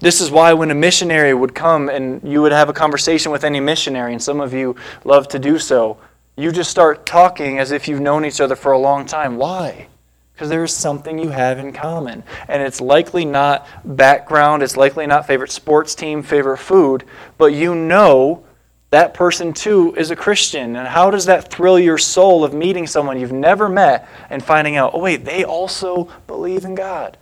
This 0.00 0.20
is 0.20 0.32
why 0.32 0.52
when 0.52 0.72
a 0.72 0.74
missionary 0.74 1.32
would 1.32 1.54
come 1.54 1.88
and 1.88 2.20
you 2.24 2.42
would 2.42 2.52
have 2.52 2.68
a 2.68 2.72
conversation 2.72 3.30
with 3.30 3.44
any 3.44 3.60
missionary, 3.60 4.12
and 4.12 4.22
some 4.22 4.40
of 4.40 4.52
you 4.52 4.74
love 5.04 5.28
to 5.28 5.38
do 5.38 5.56
so, 5.56 5.96
you 6.40 6.52
just 6.52 6.70
start 6.70 7.06
talking 7.06 7.58
as 7.58 7.72
if 7.72 7.88
you've 7.88 8.00
known 8.00 8.24
each 8.24 8.40
other 8.40 8.56
for 8.56 8.72
a 8.72 8.78
long 8.78 9.06
time. 9.06 9.36
Why? 9.36 9.88
Because 10.32 10.48
there 10.48 10.64
is 10.64 10.74
something 10.74 11.18
you 11.18 11.28
have 11.28 11.58
in 11.58 11.72
common. 11.72 12.22
And 12.48 12.62
it's 12.62 12.80
likely 12.80 13.24
not 13.24 13.66
background, 13.84 14.62
it's 14.62 14.76
likely 14.76 15.06
not 15.06 15.26
favorite 15.26 15.50
sports 15.50 15.94
team, 15.94 16.22
favorite 16.22 16.58
food, 16.58 17.04
but 17.36 17.52
you 17.52 17.74
know 17.74 18.44
that 18.90 19.14
person 19.14 19.52
too 19.52 19.94
is 19.96 20.10
a 20.10 20.16
Christian. 20.16 20.76
And 20.76 20.88
how 20.88 21.10
does 21.10 21.26
that 21.26 21.50
thrill 21.50 21.78
your 21.78 21.98
soul 21.98 22.42
of 22.42 22.54
meeting 22.54 22.86
someone 22.86 23.20
you've 23.20 23.32
never 23.32 23.68
met 23.68 24.08
and 24.30 24.42
finding 24.42 24.76
out, 24.76 24.92
oh, 24.94 25.00
wait, 25.00 25.24
they 25.24 25.44
also 25.44 26.08
believe 26.26 26.64
in 26.64 26.74
God? 26.74 27.16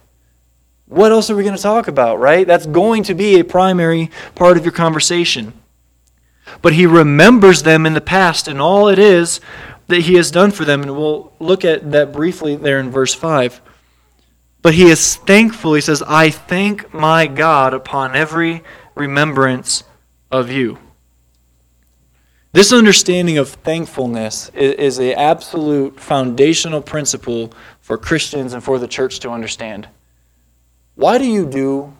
What 0.87 1.13
else 1.13 1.29
are 1.29 1.37
we 1.37 1.43
going 1.43 1.57
to 1.57 1.63
talk 1.63 1.89
about, 1.89 2.19
right? 2.19 2.47
That's 2.47 2.67
going 2.67 3.03
to 3.05 3.15
be 3.15 3.39
a 3.39 3.45
primary 3.45 4.11
part 4.35 4.57
of 4.57 4.65
your 4.65 4.73
conversation 4.73 5.53
but 6.63 6.73
he 6.73 6.87
remembers 6.87 7.63
them 7.63 7.87
in 7.87 7.95
the 7.95 8.01
past 8.01 8.49
and 8.49 8.61
all 8.61 8.89
it 8.89 8.99
is 8.99 9.41
that 9.89 10.03
he 10.03 10.15
has 10.15 10.31
done 10.31 10.51
for 10.51 10.65
them. 10.65 10.83
And 10.83 10.97
we'll 10.97 11.33
look 11.41 11.65
at 11.65 11.91
that 11.93 12.13
briefly 12.13 12.57
there 12.57 12.79
in 12.79 12.91
verse 12.91 13.15
5. 13.15 13.61
But 14.63 14.75
he 14.75 14.91
is 14.91 15.17
thankful. 15.17 15.75
He 15.75 15.81
says, 15.81 16.03
I 16.03 16.31
thank 16.31 16.93
my 16.93 17.27
God 17.27 17.75
upon 17.75 18.15
every 18.15 18.63
remembrance 18.95 19.85
of 20.31 20.51
you. 20.51 20.79
This 22.53 22.73
understanding 22.73 23.39
of 23.39 23.51
thankfulness 23.51 24.49
is 24.55 24.99
an 24.99 25.13
absolute 25.13 26.01
foundational 26.01 26.81
principle 26.81 27.53
for 27.81 27.99
Christians 27.99 28.53
and 28.53 28.65
for 28.65 28.79
the 28.79 28.89
church 28.89 29.21
to 29.21 29.31
understand. 29.31 29.89
Why 30.95 31.19
do 31.19 31.27
you 31.27 31.47
do 31.47 31.95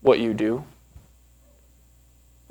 what 0.00 0.18
you 0.18 0.34
do? 0.34 0.64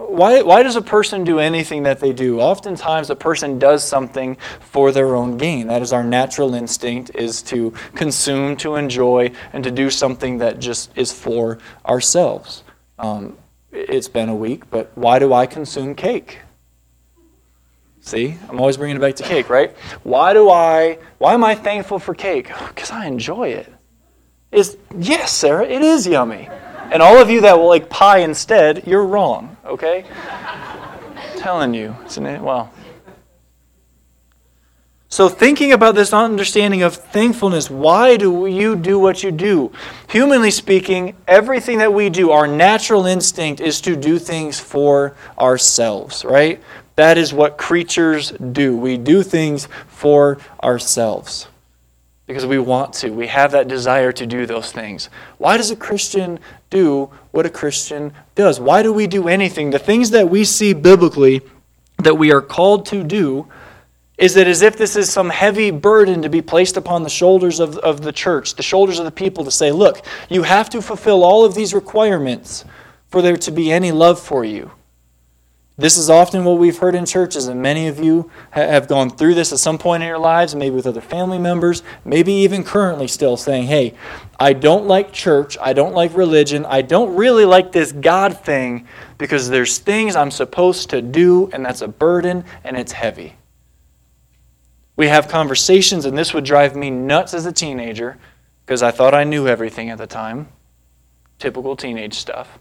Why, 0.08 0.42
why 0.42 0.64
does 0.64 0.76
a 0.76 0.82
person 0.82 1.24
do 1.24 1.40
anything 1.40 1.84
that 1.84 2.00
they 2.00 2.12
do? 2.12 2.40
Oftentimes 2.42 3.10
a 3.10 3.16
person 3.16 3.60
does 3.60 3.84
something 3.84 4.36
for 4.60 4.92
their 4.92 5.16
own 5.16 5.38
gain. 5.38 5.68
That 5.68 5.82
is 5.82 5.94
our 5.94 6.04
natural 6.04 6.56
instinct 6.56 7.12
is 7.14 7.42
to 7.44 7.72
consume, 7.96 8.58
to 8.58 8.76
enjoy, 8.76 9.32
and 9.54 9.64
to 9.64 9.72
do 9.72 9.90
something 9.90 10.40
that 10.40 10.60
just 10.60 10.92
is 10.98 11.14
for 11.14 11.60
ourselves. 11.86 12.64
Um, 13.00 13.38
it's 13.72 14.08
been 14.08 14.30
a 14.30 14.36
week, 14.36 14.70
but 14.70 14.92
why 14.96 15.20
do 15.20 15.34
I 15.34 15.46
consume 15.46 15.96
cake? 15.96 16.40
See, 18.02 18.38
I'm 18.50 18.60
always 18.60 18.78
bringing 18.78 18.98
it 18.98 19.00
back 19.00 19.16
to 19.18 19.24
cake, 19.24 19.50
right? 19.50 19.78
Why 20.04 20.34
do 20.34 20.50
I, 20.50 20.98
why 21.20 21.36
am 21.36 21.44
I 21.44 21.54
thankful 21.54 22.00
for 22.00 22.16
cake? 22.16 22.52
Because 22.68 22.90
I 22.90 23.06
enjoy 23.06 23.50
it. 23.50 23.72
Is 24.52 24.78
yes, 24.98 25.32
Sarah, 25.32 25.66
it 25.66 25.82
is 25.84 26.08
yummy. 26.08 26.50
And 26.92 27.02
all 27.02 27.18
of 27.18 27.30
you 27.30 27.42
that 27.42 27.58
will 27.58 27.70
like 27.70 27.90
pie 27.90 28.20
instead, 28.20 28.86
you're 28.86 29.06
wrong, 29.06 29.56
okay? 29.66 30.04
I'm 30.30 31.40
telling 31.40 31.74
you, 31.74 31.96
isn't 32.06 32.26
it? 32.26 32.42
Well. 32.42 32.72
So, 35.08 35.30
thinking 35.30 35.72
about 35.72 35.96
this 35.96 36.14
understanding 36.14 36.84
of 36.84 36.96
thankfulness, 36.96 37.70
why 37.70 38.18
do 38.18 38.46
you 38.46 38.76
do 38.76 39.00
what 39.00 39.24
you 39.24 39.32
do? 39.32 39.72
Humanly 40.10 40.52
speaking, 40.52 41.16
everything 41.28 41.78
that 41.80 41.94
we 41.94 42.10
do, 42.10 42.32
our 42.32 42.48
natural 42.48 43.06
instinct 43.06 43.62
is 43.62 43.80
to 43.82 43.96
do 43.96 44.20
things 44.20 44.60
for 44.60 45.16
ourselves, 45.40 46.26
right? 46.26 46.62
That 46.98 47.18
is 47.18 47.34
what 47.34 47.58
creatures 47.58 48.32
do. 48.32 48.76
We 48.76 48.98
do 48.98 49.24
things 49.24 49.68
for 49.88 50.40
ourselves 50.62 51.48
because 52.32 52.46
we 52.46 52.60
want 52.60 52.94
to. 52.94 53.10
We 53.10 53.28
have 53.28 53.52
that 53.52 53.68
desire 53.68 54.14
to 54.14 54.26
do 54.26 54.46
those 54.46 54.72
things. 54.72 55.10
Why 55.38 55.58
does 55.58 55.70
a 55.70 55.76
Christian 55.76 56.40
do 56.70 57.10
what 57.32 57.46
a 57.46 57.50
Christian 57.50 58.14
does? 58.36 58.58
Why 58.58 58.84
do 58.84 58.94
we 58.94 59.06
do 59.06 59.28
anything? 59.28 59.72
The 59.72 59.80
things 59.80 60.12
that 60.12 60.30
we 60.30 60.46
see 60.46 60.72
biblically 60.74 61.42
that 61.98 62.18
we 62.18 62.32
are 62.32 62.40
called 62.40 62.86
to 62.86 63.04
do 63.04 63.50
is 64.18 64.34
that 64.36 64.48
as 64.48 64.62
if 64.62 64.78
this 64.78 64.96
is 64.96 65.12
some 65.12 65.30
heavy 65.30 65.72
burden 65.72 66.22
to 66.22 66.30
be 66.30 66.42
placed 66.42 66.78
upon 66.78 67.04
the 67.04 67.10
shoulders 67.10 67.60
of, 67.60 67.78
of 67.80 68.02
the 68.02 68.14
church, 68.14 68.56
the 68.56 68.64
shoulders 68.64 68.98
of 68.98 69.04
the 69.04 69.12
people 69.12 69.44
to 69.44 69.52
say, 69.52 69.74
look, 69.74 70.06
you 70.30 70.44
have 70.44 70.70
to 70.70 70.82
fulfill 70.82 71.26
all 71.26 71.44
of 71.44 71.54
these 71.54 71.74
requirements 71.74 72.64
for 73.10 73.22
there 73.22 73.36
to 73.36 73.52
be 73.52 73.74
any 73.74 73.92
love 73.92 74.18
for 74.18 74.46
you. 74.46 74.72
This 75.78 75.98
is 75.98 76.10
often 76.10 76.44
what 76.44 76.60
we've 76.60 76.78
heard 76.78 76.96
in 76.96 77.06
churches, 77.06 77.48
and 77.48 77.62
many 77.62 77.88
of 77.88 77.98
you 77.98 78.30
have 78.52 78.88
gone 78.88 79.10
through 79.10 79.36
this 79.36 79.54
at 79.54 79.60
some 79.60 79.78
point 79.78 80.04
in 80.04 80.10
your 80.10 80.20
lives, 80.20 80.54
maybe 80.54 80.76
with 80.76 80.86
other 80.86 81.02
family 81.02 81.40
members, 81.40 81.82
maybe 82.04 82.34
even 82.34 82.64
currently 82.64 83.08
still 83.08 83.38
saying, 83.38 83.68
Hey, 83.68 83.96
I 84.40 84.54
don't 84.54 84.86
like 84.86 85.14
church, 85.14 85.58
I 85.62 85.72
don't 85.74 85.96
like 85.96 86.16
religion, 86.16 86.66
I 86.66 86.82
don't 86.82 87.16
really 87.16 87.46
like 87.46 87.72
this 87.72 87.94
God 87.94 88.38
thing 88.38 88.86
because 89.18 89.50
there's 89.50 89.78
things 89.78 90.16
I'm 90.16 90.32
supposed 90.32 90.90
to 90.90 91.02
do, 91.02 91.50
and 91.54 91.66
that's 91.66 91.82
a 91.82 91.88
burden 91.88 92.44
and 92.64 92.76
it's 92.76 92.92
heavy. 92.92 93.36
We 94.98 95.08
have 95.08 95.30
conversations, 95.30 96.06
and 96.06 96.18
this 96.18 96.34
would 96.34 96.44
drive 96.44 96.76
me 96.76 96.90
nuts 96.90 97.34
as 97.34 97.46
a 97.46 97.52
teenager 97.52 98.20
because 98.66 98.84
I 98.84 98.92
thought 98.92 99.16
I 99.16 99.24
knew 99.24 99.48
everything 99.48 99.90
at 99.90 99.98
the 99.98 100.06
time. 100.06 100.50
Typical 101.40 101.78
teenage 101.78 102.16
stuff 102.16 102.60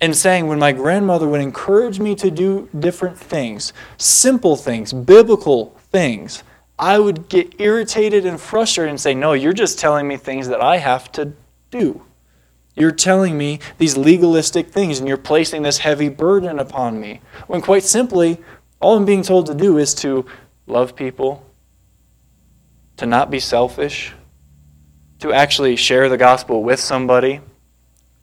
and 0.00 0.16
saying 0.16 0.46
when 0.46 0.58
my 0.58 0.72
grandmother 0.72 1.28
would 1.28 1.40
encourage 1.40 1.98
me 1.98 2.14
to 2.16 2.30
do 2.30 2.68
different 2.78 3.18
things, 3.18 3.72
simple 3.96 4.56
things, 4.56 4.92
biblical 4.92 5.76
things, 5.90 6.44
I 6.78 6.98
would 6.98 7.28
get 7.28 7.60
irritated 7.60 8.24
and 8.24 8.40
frustrated 8.40 8.90
and 8.90 9.00
say, 9.00 9.14
No, 9.14 9.32
you're 9.32 9.52
just 9.52 9.78
telling 9.78 10.06
me 10.06 10.16
things 10.16 10.48
that 10.48 10.60
I 10.60 10.76
have 10.76 11.10
to 11.12 11.32
do. 11.70 12.02
You're 12.76 12.92
telling 12.92 13.36
me 13.36 13.58
these 13.78 13.96
legalistic 13.96 14.68
things 14.68 15.00
and 15.00 15.08
you're 15.08 15.16
placing 15.16 15.62
this 15.62 15.78
heavy 15.78 16.08
burden 16.08 16.60
upon 16.60 17.00
me. 17.00 17.20
When 17.48 17.60
quite 17.60 17.82
simply, 17.82 18.38
all 18.80 18.96
I'm 18.96 19.04
being 19.04 19.24
told 19.24 19.46
to 19.46 19.54
do 19.54 19.78
is 19.78 19.94
to 19.94 20.24
love 20.68 20.94
people, 20.94 21.44
to 22.98 23.06
not 23.06 23.32
be 23.32 23.40
selfish, 23.40 24.12
to 25.18 25.32
actually 25.32 25.74
share 25.74 26.08
the 26.08 26.16
gospel 26.16 26.62
with 26.62 26.78
somebody 26.78 27.40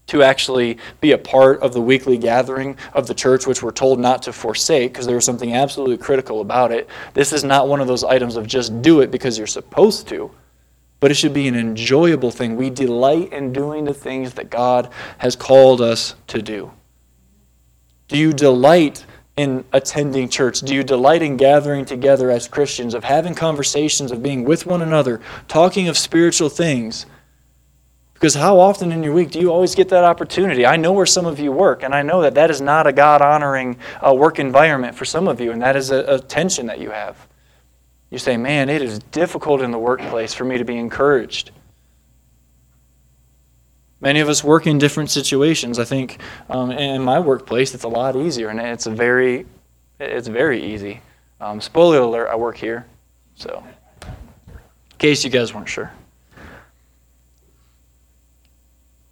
to 0.07 0.23
actually 0.23 0.77
be 1.01 1.11
a 1.11 1.17
part 1.17 1.61
of 1.61 1.73
the 1.73 1.81
weekly 1.81 2.17
gathering 2.17 2.77
of 2.93 3.07
the 3.07 3.13
church, 3.13 3.47
which 3.47 3.63
we're 3.63 3.71
told 3.71 3.99
not 3.99 4.21
to 4.23 4.33
forsake 4.33 4.93
because 4.93 5.05
there 5.05 5.15
was 5.15 5.25
something 5.25 5.53
absolutely 5.53 5.97
critical 5.97 6.41
about 6.41 6.71
it. 6.71 6.87
This 7.13 7.33
is 7.33 7.43
not 7.43 7.67
one 7.67 7.81
of 7.81 7.87
those 7.87 8.03
items 8.03 8.35
of 8.35 8.45
just 8.45 8.81
do 8.81 9.01
it 9.01 9.11
because 9.11 9.37
you're 9.37 9.47
supposed 9.47 10.07
to, 10.09 10.31
but 10.99 11.11
it 11.11 11.15
should 11.15 11.33
be 11.33 11.47
an 11.47 11.55
enjoyable 11.55 12.31
thing. 12.31 12.55
We 12.55 12.69
delight 12.69 13.33
in 13.33 13.51
doing 13.51 13.85
the 13.85 13.93
things 13.93 14.33
that 14.33 14.49
God 14.49 14.89
has 15.17 15.35
called 15.35 15.81
us 15.81 16.15
to 16.27 16.41
do. 16.41 16.71
Do 18.07 18.17
you 18.17 18.33
delight 18.33 19.05
in 19.37 19.65
attending 19.73 20.29
church? 20.29 20.61
Do 20.61 20.73
you 20.73 20.83
delight 20.83 21.21
in 21.21 21.35
gathering 21.35 21.85
together 21.85 22.29
as 22.29 22.47
Christians, 22.47 22.93
of 22.93 23.03
having 23.03 23.35
conversations, 23.35 24.11
of 24.11 24.23
being 24.23 24.45
with 24.45 24.65
one 24.65 24.81
another, 24.81 25.19
talking 25.47 25.87
of 25.87 25.97
spiritual 25.97 26.49
things? 26.49 27.05
Because 28.15 28.33
how 28.33 28.59
often 28.59 28.93
in 28.93 29.03
your 29.03 29.13
week 29.13 29.31
do 29.31 29.39
you 29.39 29.51
always 29.51 29.75
get 29.75 29.89
that 29.89 30.05
opportunity? 30.05 30.65
I 30.65 30.77
know 30.77 30.93
where 30.93 31.05
some 31.05 31.25
of 31.25 31.37
you 31.37 31.51
work, 31.51 31.83
and 31.83 31.93
I 31.93 32.01
know 32.01 32.21
that 32.21 32.33
that 32.35 32.49
is 32.49 32.61
not 32.61 32.87
a 32.87 32.93
God 32.93 33.21
honoring 33.21 33.77
uh, 34.01 34.13
work 34.13 34.39
environment 34.39 34.95
for 34.95 35.03
some 35.03 35.27
of 35.27 35.41
you, 35.41 35.51
and 35.51 35.61
that 35.61 35.75
is 35.75 35.91
a, 35.91 36.15
a 36.15 36.19
tension 36.19 36.65
that 36.67 36.79
you 36.79 36.91
have. 36.91 37.27
You 38.09 38.17
say, 38.17 38.37
man, 38.37 38.69
it 38.69 38.81
is 38.81 38.99
difficult 38.99 39.61
in 39.61 39.71
the 39.71 39.77
workplace 39.77 40.33
for 40.33 40.45
me 40.45 40.57
to 40.57 40.63
be 40.63 40.77
encouraged. 40.77 41.51
Many 43.99 44.21
of 44.21 44.29
us 44.29 44.43
work 44.43 44.65
in 44.65 44.77
different 44.77 45.09
situations. 45.09 45.77
I 45.77 45.83
think 45.83 46.21
um, 46.49 46.71
in 46.71 47.01
my 47.01 47.19
workplace, 47.19 47.75
it's 47.75 47.83
a 47.83 47.89
lot 47.89 48.15
easier, 48.15 48.47
and 48.47 48.61
it's 48.61 48.85
very, 48.85 49.45
it's 49.99 50.29
very 50.29 50.63
easy. 50.63 51.01
Um, 51.41 51.59
spoiler 51.59 51.99
alert: 51.99 52.29
I 52.29 52.35
work 52.35 52.55
here, 52.55 52.85
so 53.35 53.61
in 54.05 54.97
case 54.99 55.25
you 55.25 55.29
guys 55.29 55.53
weren't 55.53 55.67
sure. 55.67 55.91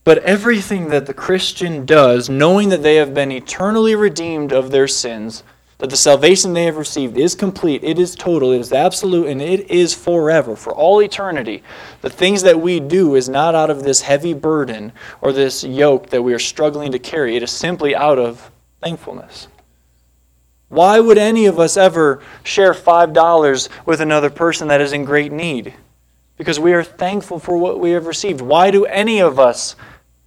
But 0.03 0.19
everything 0.19 0.89
that 0.89 1.05
the 1.05 1.13
Christian 1.13 1.85
does, 1.85 2.29
knowing 2.29 2.69
that 2.69 2.83
they 2.83 2.95
have 2.95 3.13
been 3.13 3.31
eternally 3.31 3.95
redeemed 3.95 4.51
of 4.51 4.71
their 4.71 4.87
sins, 4.87 5.43
that 5.77 5.89
the 5.89 5.97
salvation 5.97 6.53
they 6.53 6.65
have 6.65 6.77
received 6.77 7.17
is 7.17 7.35
complete, 7.35 7.83
it 7.83 7.99
is 7.99 8.15
total, 8.15 8.51
it 8.51 8.59
is 8.59 8.71
absolute, 8.71 9.27
and 9.27 9.41
it 9.41 9.69
is 9.71 9.93
forever, 9.93 10.55
for 10.55 10.73
all 10.73 11.01
eternity. 11.01 11.63
The 12.01 12.09
things 12.09 12.41
that 12.43 12.59
we 12.59 12.79
do 12.79 13.15
is 13.15 13.27
not 13.27 13.55
out 13.55 13.69
of 13.69 13.83
this 13.83 14.01
heavy 14.01 14.33
burden 14.33 14.91
or 15.21 15.31
this 15.31 15.63
yoke 15.63 16.09
that 16.09 16.21
we 16.21 16.33
are 16.33 16.39
struggling 16.39 16.91
to 16.91 16.99
carry, 16.99 17.35
it 17.35 17.43
is 17.43 17.51
simply 17.51 17.95
out 17.95 18.19
of 18.19 18.51
thankfulness. 18.81 19.47
Why 20.69 20.99
would 20.99 21.17
any 21.17 21.45
of 21.45 21.59
us 21.59 21.77
ever 21.77 22.21
share 22.43 22.73
$5 22.73 23.69
with 23.85 24.01
another 24.01 24.29
person 24.29 24.67
that 24.69 24.81
is 24.81 24.91
in 24.91 25.05
great 25.05 25.31
need? 25.31 25.73
Because 26.35 26.59
we 26.59 26.73
are 26.73 26.83
thankful 26.83 27.39
for 27.39 27.57
what 27.57 27.79
we 27.79 27.91
have 27.91 28.07
received. 28.07 28.41
Why 28.41 28.71
do 28.71 28.85
any 28.85 29.19
of 29.21 29.39
us 29.39 29.75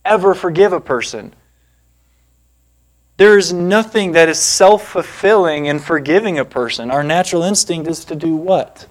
ever 0.06 0.34
forgive 0.34 0.72
a 0.72 0.80
person? 0.80 1.34
There 3.16 3.38
is 3.38 3.52
nothing 3.52 4.12
that 4.12 4.28
is 4.28 4.38
self 4.38 4.88
fulfilling 4.88 5.66
in 5.66 5.78
forgiving 5.78 6.38
a 6.38 6.44
person. 6.44 6.90
Our 6.90 7.02
natural 7.02 7.42
instinct 7.42 7.88
is 7.88 8.04
to 8.06 8.14
do 8.14 8.36
what? 8.36 8.86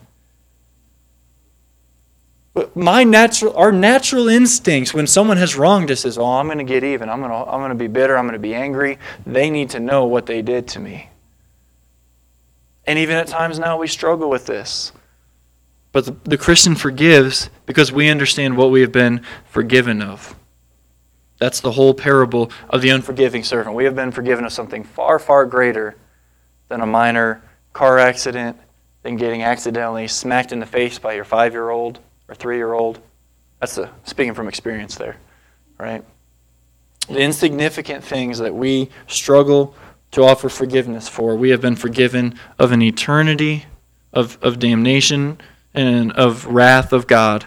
My 2.74 3.04
natural, 3.04 3.56
our 3.58 3.72
natural 3.72 4.30
instincts 4.30 4.94
when 4.94 5.08
someone 5.08 5.38
has 5.38 5.58
wronged 5.58 5.92
us 5.92 6.06
is, 6.06 6.18
oh, 6.18 6.26
I'm 6.26 6.48
going 6.48 6.58
to 6.58 6.64
get 6.64 6.84
even. 6.84 7.10
I'm 7.10 7.20
going 7.20 7.32
to, 7.32 7.38
I'm 7.38 7.60
going 7.60 7.70
to 7.70 7.76
be 7.76 7.88
bitter. 7.88 8.18
I'm 8.18 8.26
going 8.26 8.34
to 8.34 8.40
be 8.40 8.56
angry. 8.56 8.98
They 9.26 9.50
need 9.50 9.72
to 9.72 9.80
know 9.80 10.06
what 10.06 10.26
they 10.26 10.42
did 10.42 10.68
to 10.70 10.80
me. 10.80 11.10
And 12.88 12.98
even 12.98 13.18
at 13.18 13.28
times 13.28 13.60
now 13.60 13.78
we 13.78 13.88
struggle 13.88 14.30
with 14.30 14.46
this. 14.46 14.94
But 15.92 16.06
the, 16.06 16.16
the 16.24 16.38
Christian 16.38 16.76
forgives 16.76 17.50
because 17.66 17.92
we 17.92 18.10
understand 18.10 18.58
what 18.58 18.72
we 18.72 18.82
have 18.82 18.92
been 18.92 19.22
forgiven 19.46 20.02
of. 20.02 20.36
That's 21.38 21.60
the 21.60 21.72
whole 21.72 21.94
parable 21.94 22.52
of 22.70 22.82
the 22.82 22.90
unforgiving 22.90 23.44
servant. 23.44 23.76
We 23.76 23.86
have 23.86 23.96
been 23.96 24.12
forgiven 24.12 24.46
of 24.46 24.54
something 24.54 24.84
far, 24.84 25.20
far 25.20 25.46
greater 25.46 25.96
than 26.70 26.82
a 26.82 26.86
minor 26.86 27.44
car 27.74 28.00
accident, 28.00 28.58
than 29.04 29.18
getting 29.18 29.44
accidentally 29.44 30.08
smacked 30.08 30.52
in 30.52 30.60
the 30.60 30.66
face 30.66 30.98
by 30.98 31.14
your 31.14 31.26
five 31.26 31.54
year 31.54 31.70
old 31.70 32.00
or 32.28 32.36
three 32.36 32.58
year 32.58 32.74
old. 32.74 33.00
That's 33.60 33.80
speaking 34.04 34.34
from 34.34 34.48
experience 34.48 34.96
there, 34.96 35.18
right? 35.78 36.04
The 37.08 37.20
insignificant 37.20 38.04
things 38.04 38.40
that 38.40 38.56
we 38.56 38.90
struggle 39.08 39.76
to 40.12 40.24
offer 40.24 40.50
forgiveness 40.50 41.08
for. 41.08 41.36
We 41.36 41.50
have 41.50 41.62
been 41.62 41.76
forgiven 41.76 42.40
of 42.58 42.72
an 42.72 42.82
eternity 42.82 43.66
of, 44.14 44.38
of 44.42 44.60
damnation 44.60 45.40
and 45.74 46.12
of 46.14 46.46
wrath 46.48 46.94
of 46.94 47.06
God 47.06 47.46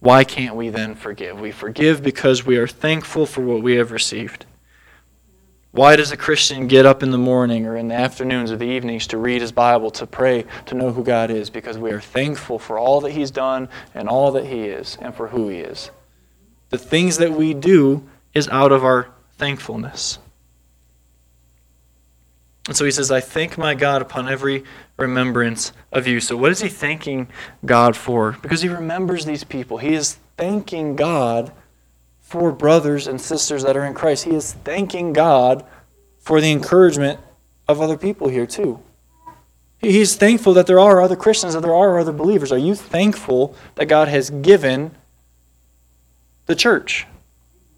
why 0.00 0.24
can't 0.24 0.54
we 0.54 0.68
then 0.68 0.94
forgive? 0.94 1.40
We 1.40 1.50
forgive 1.50 2.02
because 2.02 2.46
we 2.46 2.56
are 2.56 2.68
thankful 2.68 3.26
for 3.26 3.40
what 3.40 3.62
we 3.62 3.76
have 3.76 3.90
received. 3.90 4.46
Why 5.72 5.96
does 5.96 6.12
a 6.12 6.16
Christian 6.16 6.66
get 6.66 6.86
up 6.86 7.02
in 7.02 7.10
the 7.10 7.18
morning 7.18 7.66
or 7.66 7.76
in 7.76 7.88
the 7.88 7.94
afternoons 7.94 8.50
or 8.50 8.56
the 8.56 8.64
evenings 8.64 9.06
to 9.08 9.18
read 9.18 9.42
his 9.42 9.52
Bible, 9.52 9.90
to 9.92 10.06
pray, 10.06 10.44
to 10.66 10.74
know 10.74 10.92
who 10.92 11.04
God 11.04 11.30
is? 11.30 11.50
Because 11.50 11.76
we 11.76 11.90
are 11.90 12.00
thankful 12.00 12.58
for 12.58 12.78
all 12.78 13.00
that 13.02 13.12
he's 13.12 13.30
done 13.30 13.68
and 13.94 14.08
all 14.08 14.32
that 14.32 14.46
he 14.46 14.62
is 14.62 14.96
and 15.00 15.14
for 15.14 15.28
who 15.28 15.48
he 15.48 15.58
is. 15.58 15.90
The 16.70 16.78
things 16.78 17.18
that 17.18 17.32
we 17.32 17.52
do 17.52 18.08
is 18.34 18.48
out 18.48 18.72
of 18.72 18.84
our 18.84 19.08
thankfulness. 19.36 20.18
And 22.68 22.76
so 22.76 22.84
he 22.84 22.90
says, 22.90 23.10
I 23.10 23.20
thank 23.20 23.56
my 23.56 23.74
God 23.74 24.02
upon 24.02 24.28
every 24.28 24.62
remembrance 24.98 25.72
of 25.90 26.06
you. 26.06 26.20
So, 26.20 26.36
what 26.36 26.52
is 26.52 26.60
he 26.60 26.68
thanking 26.68 27.28
God 27.64 27.96
for? 27.96 28.32
Because 28.42 28.60
he 28.60 28.68
remembers 28.68 29.24
these 29.24 29.42
people. 29.42 29.78
He 29.78 29.94
is 29.94 30.18
thanking 30.36 30.94
God 30.94 31.50
for 32.20 32.52
brothers 32.52 33.06
and 33.06 33.18
sisters 33.18 33.62
that 33.62 33.74
are 33.74 33.86
in 33.86 33.94
Christ. 33.94 34.24
He 34.24 34.34
is 34.34 34.52
thanking 34.52 35.14
God 35.14 35.64
for 36.18 36.42
the 36.42 36.52
encouragement 36.52 37.18
of 37.66 37.80
other 37.80 37.96
people 37.96 38.28
here, 38.28 38.46
too. 38.46 38.78
He's 39.78 40.16
thankful 40.16 40.52
that 40.52 40.66
there 40.66 40.78
are 40.78 41.00
other 41.00 41.16
Christians, 41.16 41.54
that 41.54 41.62
there 41.62 41.74
are 41.74 41.98
other 41.98 42.12
believers. 42.12 42.52
Are 42.52 42.58
you 42.58 42.74
thankful 42.74 43.56
that 43.76 43.86
God 43.86 44.08
has 44.08 44.28
given 44.28 44.90
the 46.44 46.54
church? 46.54 47.06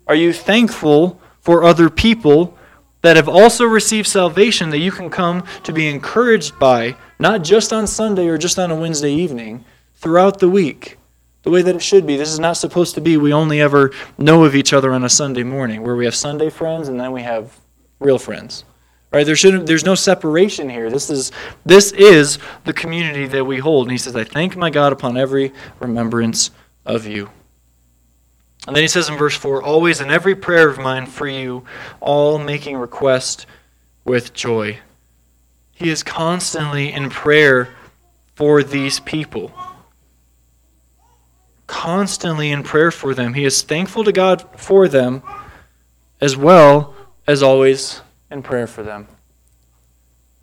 Are 0.09 0.16
you 0.16 0.33
thankful 0.33 1.20
for 1.40 1.62
other 1.62 1.88
people 1.88 2.59
that 3.02 3.16
have 3.16 3.28
also 3.28 3.64
received 3.64 4.06
salvation 4.06 4.70
that 4.70 4.78
you 4.78 4.92
can 4.92 5.10
come 5.10 5.44
to 5.62 5.72
be 5.72 5.88
encouraged 5.88 6.58
by, 6.58 6.96
not 7.18 7.42
just 7.42 7.72
on 7.72 7.86
Sunday 7.86 8.26
or 8.28 8.38
just 8.38 8.58
on 8.58 8.70
a 8.70 8.76
Wednesday 8.76 9.12
evening, 9.12 9.64
throughout 9.94 10.38
the 10.38 10.48
week, 10.48 10.98
the 11.42 11.50
way 11.50 11.62
that 11.62 11.74
it 11.74 11.82
should 11.82 12.06
be. 12.06 12.16
This 12.16 12.30
is 12.30 12.38
not 12.38 12.56
supposed 12.56 12.94
to 12.94 13.00
be 13.00 13.16
we 13.16 13.32
only 13.32 13.60
ever 13.60 13.92
know 14.18 14.44
of 14.44 14.54
each 14.54 14.72
other 14.72 14.92
on 14.92 15.04
a 15.04 15.08
Sunday 15.08 15.42
morning, 15.42 15.82
where 15.82 15.96
we 15.96 16.04
have 16.04 16.14
Sunday 16.14 16.50
friends 16.50 16.88
and 16.88 16.98
then 17.00 17.12
we 17.12 17.22
have 17.22 17.58
real 17.98 18.18
friends. 18.18 18.64
Right? 19.12 19.26
There 19.26 19.34
shouldn't 19.34 19.66
there's 19.66 19.84
no 19.84 19.96
separation 19.96 20.68
here. 20.70 20.88
This 20.88 21.10
is 21.10 21.32
this 21.64 21.90
is 21.92 22.38
the 22.64 22.72
community 22.72 23.26
that 23.26 23.44
we 23.44 23.58
hold. 23.58 23.86
And 23.86 23.92
he 23.92 23.98
says, 23.98 24.14
I 24.14 24.22
thank 24.22 24.56
my 24.56 24.70
God 24.70 24.92
upon 24.92 25.16
every 25.16 25.52
remembrance 25.80 26.52
of 26.86 27.06
you. 27.06 27.30
And 28.66 28.77
then 28.77 28.83
he 28.83 28.88
says 28.88 29.09
in 29.09 29.16
verse 29.16 29.35
4 29.37 29.62
Always 29.62 30.01
in 30.01 30.11
every 30.11 30.35
prayer 30.35 30.68
of 30.68 30.79
mine 30.79 31.07
for 31.07 31.27
you, 31.27 31.64
all 32.01 32.38
making 32.38 32.77
request 32.77 33.46
with 34.05 34.35
joy. 34.35 34.79
He 35.73 35.88
is 35.88 36.03
constantly 36.03 36.92
in 36.92 37.09
prayer 37.09 37.75
for 38.35 38.62
these 38.62 39.01
people. 39.01 39.53
Constantly 41.66 42.51
in 42.51 42.62
prayer 42.62 42.90
for 42.90 43.14
them. 43.14 43.35
He 43.35 43.44
is 43.44 43.62
thankful 43.62 44.05
to 44.05 44.12
God 44.12 44.44
for 44.57 44.88
them, 44.88 45.23
as 46.20 46.37
well 46.37 46.94
as 47.27 47.42
always 47.42 48.03
in 48.31 48.42
prayer 48.42 48.66
for 48.66 48.83
them. 48.83 49.09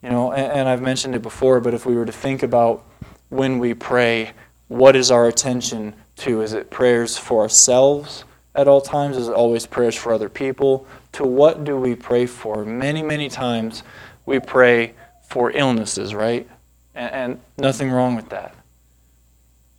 You 0.02 0.10
know, 0.10 0.32
and, 0.32 0.52
and 0.52 0.70
I've 0.70 0.82
mentioned 0.82 1.16
it 1.16 1.22
before, 1.22 1.60
but 1.60 1.74
if 1.74 1.86
we 1.86 1.96
were 1.96 2.06
to 2.06 2.12
think 2.12 2.42
about 2.42 2.84
when 3.30 3.60
we 3.60 3.74
pray, 3.74 4.32
what 4.68 4.96
is 4.96 5.12
our 5.12 5.28
attention 5.28 5.94
to? 6.18 6.42
Is 6.42 6.54
it 6.54 6.70
prayers 6.70 7.18
for 7.18 7.42
ourselves 7.42 8.24
at 8.56 8.68
all 8.68 8.82
times? 8.82 9.18
Is 9.18 9.28
it 9.28 9.34
always 9.34 9.66
prayers 9.66 9.96
for 9.96 10.14
other 10.14 10.30
people? 10.30 10.88
To 11.14 11.26
what 11.26 11.64
do 11.64 11.78
we 11.78 11.96
pray 11.96 12.26
for? 12.26 12.66
Many, 12.66 13.02
many 13.02 13.30
times 13.30 13.84
we 14.26 14.40
pray 14.40 14.94
for 15.28 15.52
illnesses, 15.52 16.14
right? 16.14 16.48
And, 16.96 17.14
and 17.14 17.40
nothing 17.58 17.92
wrong 17.92 18.16
with 18.16 18.30
that. 18.30 18.56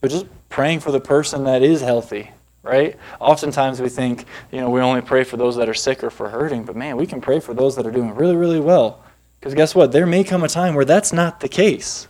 But 0.01 0.11
just 0.11 0.27
praying 0.48 0.81
for 0.81 0.92
the 0.92 1.01
person 1.01 1.44
that 1.44 1.62
is 1.62 1.81
healthy, 1.81 2.31
right? 2.62 2.96
Oftentimes 3.20 3.81
we 3.81 3.88
think, 3.88 4.24
you 4.53 4.61
know, 4.61 4.70
we 4.70 4.81
only 4.81 5.01
pray 5.01 5.24
for 5.24 5.37
those 5.37 5.57
that 5.57 5.68
are 5.68 5.74
sick 5.74 6.05
or 6.05 6.11
for 6.11 6.29
hurting, 6.29 6.64
but 6.64 6.77
man, 6.77 6.96
we 6.96 7.07
can 7.07 7.20
pray 7.20 7.40
for 7.40 7.55
those 7.55 7.77
that 7.77 7.87
are 7.87 7.90
doing 7.90 8.14
really, 8.14 8.37
really 8.37 8.61
well. 8.61 9.05
Because 9.38 9.55
guess 9.55 9.74
what? 9.74 9.92
There 9.92 10.07
may 10.07 10.24
come 10.24 10.42
a 10.42 10.48
time 10.48 10.74
where 10.74 10.85
that's 10.85 11.12
not 11.12 11.40
the 11.40 11.48
case 11.48 12.09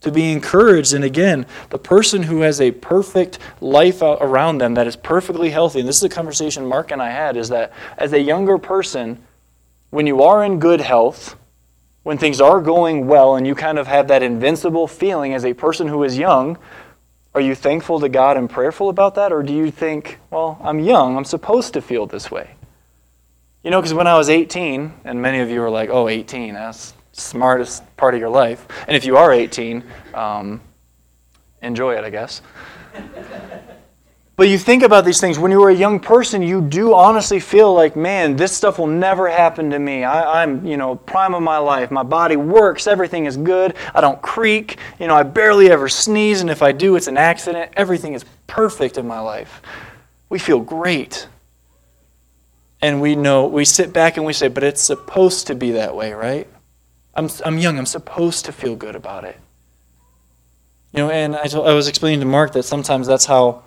to 0.00 0.10
be 0.10 0.32
encouraged. 0.32 0.92
And 0.94 1.04
again, 1.04 1.46
the 1.70 1.78
person 1.78 2.22
who 2.22 2.40
has 2.40 2.60
a 2.60 2.70
perfect 2.70 3.38
life 3.60 4.02
around 4.02 4.58
them 4.58 4.74
that 4.74 4.86
is 4.86 4.96
perfectly 4.96 5.50
healthy, 5.50 5.80
and 5.80 5.88
this 5.88 5.96
is 5.96 6.04
a 6.04 6.08
conversation 6.08 6.66
Mark 6.66 6.90
and 6.90 7.02
I 7.02 7.10
had, 7.10 7.36
is 7.36 7.48
that 7.50 7.72
as 7.98 8.12
a 8.12 8.20
younger 8.20 8.58
person, 8.58 9.22
when 9.90 10.06
you 10.06 10.22
are 10.22 10.44
in 10.44 10.58
good 10.58 10.80
health, 10.80 11.36
when 12.02 12.16
things 12.16 12.40
are 12.40 12.60
going 12.60 13.06
well, 13.06 13.36
and 13.36 13.46
you 13.46 13.54
kind 13.54 13.78
of 13.78 13.86
have 13.86 14.08
that 14.08 14.22
invincible 14.22 14.86
feeling 14.86 15.34
as 15.34 15.44
a 15.44 15.52
person 15.52 15.88
who 15.88 16.02
is 16.02 16.16
young, 16.16 16.56
are 17.34 17.40
you 17.40 17.54
thankful 17.54 18.00
to 18.00 18.08
God 18.08 18.36
and 18.36 18.48
prayerful 18.48 18.88
about 18.88 19.14
that? 19.16 19.32
Or 19.32 19.42
do 19.42 19.52
you 19.52 19.70
think, 19.70 20.18
well, 20.30 20.58
I'm 20.62 20.80
young, 20.80 21.16
I'm 21.16 21.24
supposed 21.24 21.74
to 21.74 21.82
feel 21.82 22.06
this 22.06 22.30
way? 22.30 22.54
You 23.62 23.70
know, 23.70 23.80
because 23.80 23.94
when 23.94 24.06
I 24.06 24.16
was 24.16 24.30
18, 24.30 24.92
and 25.04 25.20
many 25.20 25.40
of 25.40 25.50
you 25.50 25.62
are 25.62 25.70
like, 25.70 25.90
oh, 25.90 26.08
18, 26.08 26.54
that's 26.54 26.94
smartest 27.12 27.84
part 27.96 28.14
of 28.14 28.20
your 28.20 28.30
life. 28.30 28.66
And 28.86 28.96
if 28.96 29.04
you 29.04 29.16
are 29.16 29.32
18, 29.32 29.84
um, 30.14 30.60
enjoy 31.62 31.94
it, 31.96 32.04
I 32.04 32.10
guess. 32.10 32.42
But 34.40 34.48
you 34.48 34.56
think 34.56 34.82
about 34.82 35.04
these 35.04 35.20
things. 35.20 35.38
When 35.38 35.50
you 35.50 35.62
are 35.64 35.68
a 35.68 35.74
young 35.74 36.00
person, 36.00 36.40
you 36.40 36.62
do 36.62 36.94
honestly 36.94 37.40
feel 37.40 37.74
like, 37.74 37.94
man, 37.94 38.36
this 38.36 38.56
stuff 38.56 38.78
will 38.78 38.86
never 38.86 39.28
happen 39.28 39.68
to 39.68 39.78
me. 39.78 40.02
I, 40.02 40.42
am 40.42 40.64
you 40.64 40.78
know, 40.78 40.96
prime 40.96 41.34
of 41.34 41.42
my 41.42 41.58
life. 41.58 41.90
My 41.90 42.02
body 42.02 42.36
works. 42.36 42.86
Everything 42.86 43.26
is 43.26 43.36
good. 43.36 43.74
I 43.94 44.00
don't 44.00 44.22
creak. 44.22 44.78
You 44.98 45.08
know, 45.08 45.14
I 45.14 45.24
barely 45.24 45.70
ever 45.70 45.90
sneeze. 45.90 46.40
And 46.40 46.48
if 46.48 46.62
I 46.62 46.72
do, 46.72 46.96
it's 46.96 47.06
an 47.06 47.18
accident. 47.18 47.72
Everything 47.76 48.14
is 48.14 48.24
perfect 48.46 48.96
in 48.96 49.06
my 49.06 49.20
life. 49.20 49.60
We 50.30 50.38
feel 50.38 50.60
great. 50.60 51.28
And 52.80 53.02
we 53.02 53.16
know, 53.16 53.46
we 53.46 53.66
sit 53.66 53.92
back 53.92 54.16
and 54.16 54.24
we 54.24 54.32
say, 54.32 54.48
but 54.48 54.64
it's 54.64 54.80
supposed 54.80 55.48
to 55.48 55.54
be 55.54 55.72
that 55.72 55.94
way, 55.94 56.14
right? 56.14 56.48
I'm, 57.20 57.28
I'm 57.44 57.58
young. 57.58 57.78
I'm 57.78 57.84
supposed 57.84 58.46
to 58.46 58.52
feel 58.52 58.74
good 58.74 58.96
about 58.96 59.24
it. 59.24 59.38
You 60.94 61.00
know, 61.00 61.10
and 61.10 61.36
I, 61.36 61.44
told, 61.44 61.68
I 61.68 61.74
was 61.74 61.86
explaining 61.86 62.20
to 62.20 62.26
Mark 62.26 62.54
that 62.54 62.62
sometimes 62.62 63.06
that's 63.06 63.26
how 63.26 63.62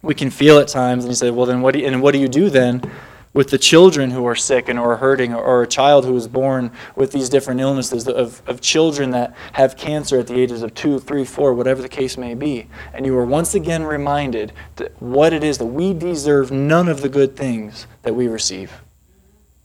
we 0.00 0.14
can 0.14 0.30
feel 0.30 0.58
at 0.58 0.68
times. 0.68 1.04
And 1.04 1.10
he 1.10 1.14
said, 1.14 1.34
well, 1.34 1.44
then 1.44 1.60
what 1.60 1.74
do 1.74 1.80
you, 1.80 1.86
and 1.86 2.00
what 2.00 2.12
do 2.12 2.18
you 2.18 2.28
do 2.28 2.48
then 2.48 2.90
with 3.34 3.50
the 3.50 3.58
children 3.58 4.10
who 4.10 4.26
are 4.26 4.34
sick 4.34 4.70
and 4.70 4.78
or 4.78 4.96
hurting 4.96 5.34
or, 5.34 5.44
or 5.44 5.62
a 5.62 5.66
child 5.66 6.06
who 6.06 6.16
is 6.16 6.26
born 6.26 6.72
with 6.96 7.12
these 7.12 7.28
different 7.28 7.60
illnesses 7.60 8.08
of, 8.08 8.40
of 8.46 8.62
children 8.62 9.10
that 9.10 9.34
have 9.52 9.76
cancer 9.76 10.18
at 10.18 10.26
the 10.26 10.40
ages 10.40 10.62
of 10.62 10.72
two, 10.72 10.98
three, 10.98 11.26
four, 11.26 11.52
whatever 11.52 11.82
the 11.82 11.90
case 11.90 12.16
may 12.16 12.34
be. 12.34 12.68
And 12.94 13.04
you 13.04 13.14
are 13.18 13.26
once 13.26 13.54
again 13.54 13.84
reminded 13.84 14.54
that 14.76 15.00
what 15.02 15.34
it 15.34 15.44
is 15.44 15.58
that 15.58 15.66
we 15.66 15.92
deserve 15.92 16.50
none 16.50 16.88
of 16.88 17.02
the 17.02 17.10
good 17.10 17.36
things 17.36 17.86
that 18.02 18.14
we 18.14 18.28
receive. 18.28 18.72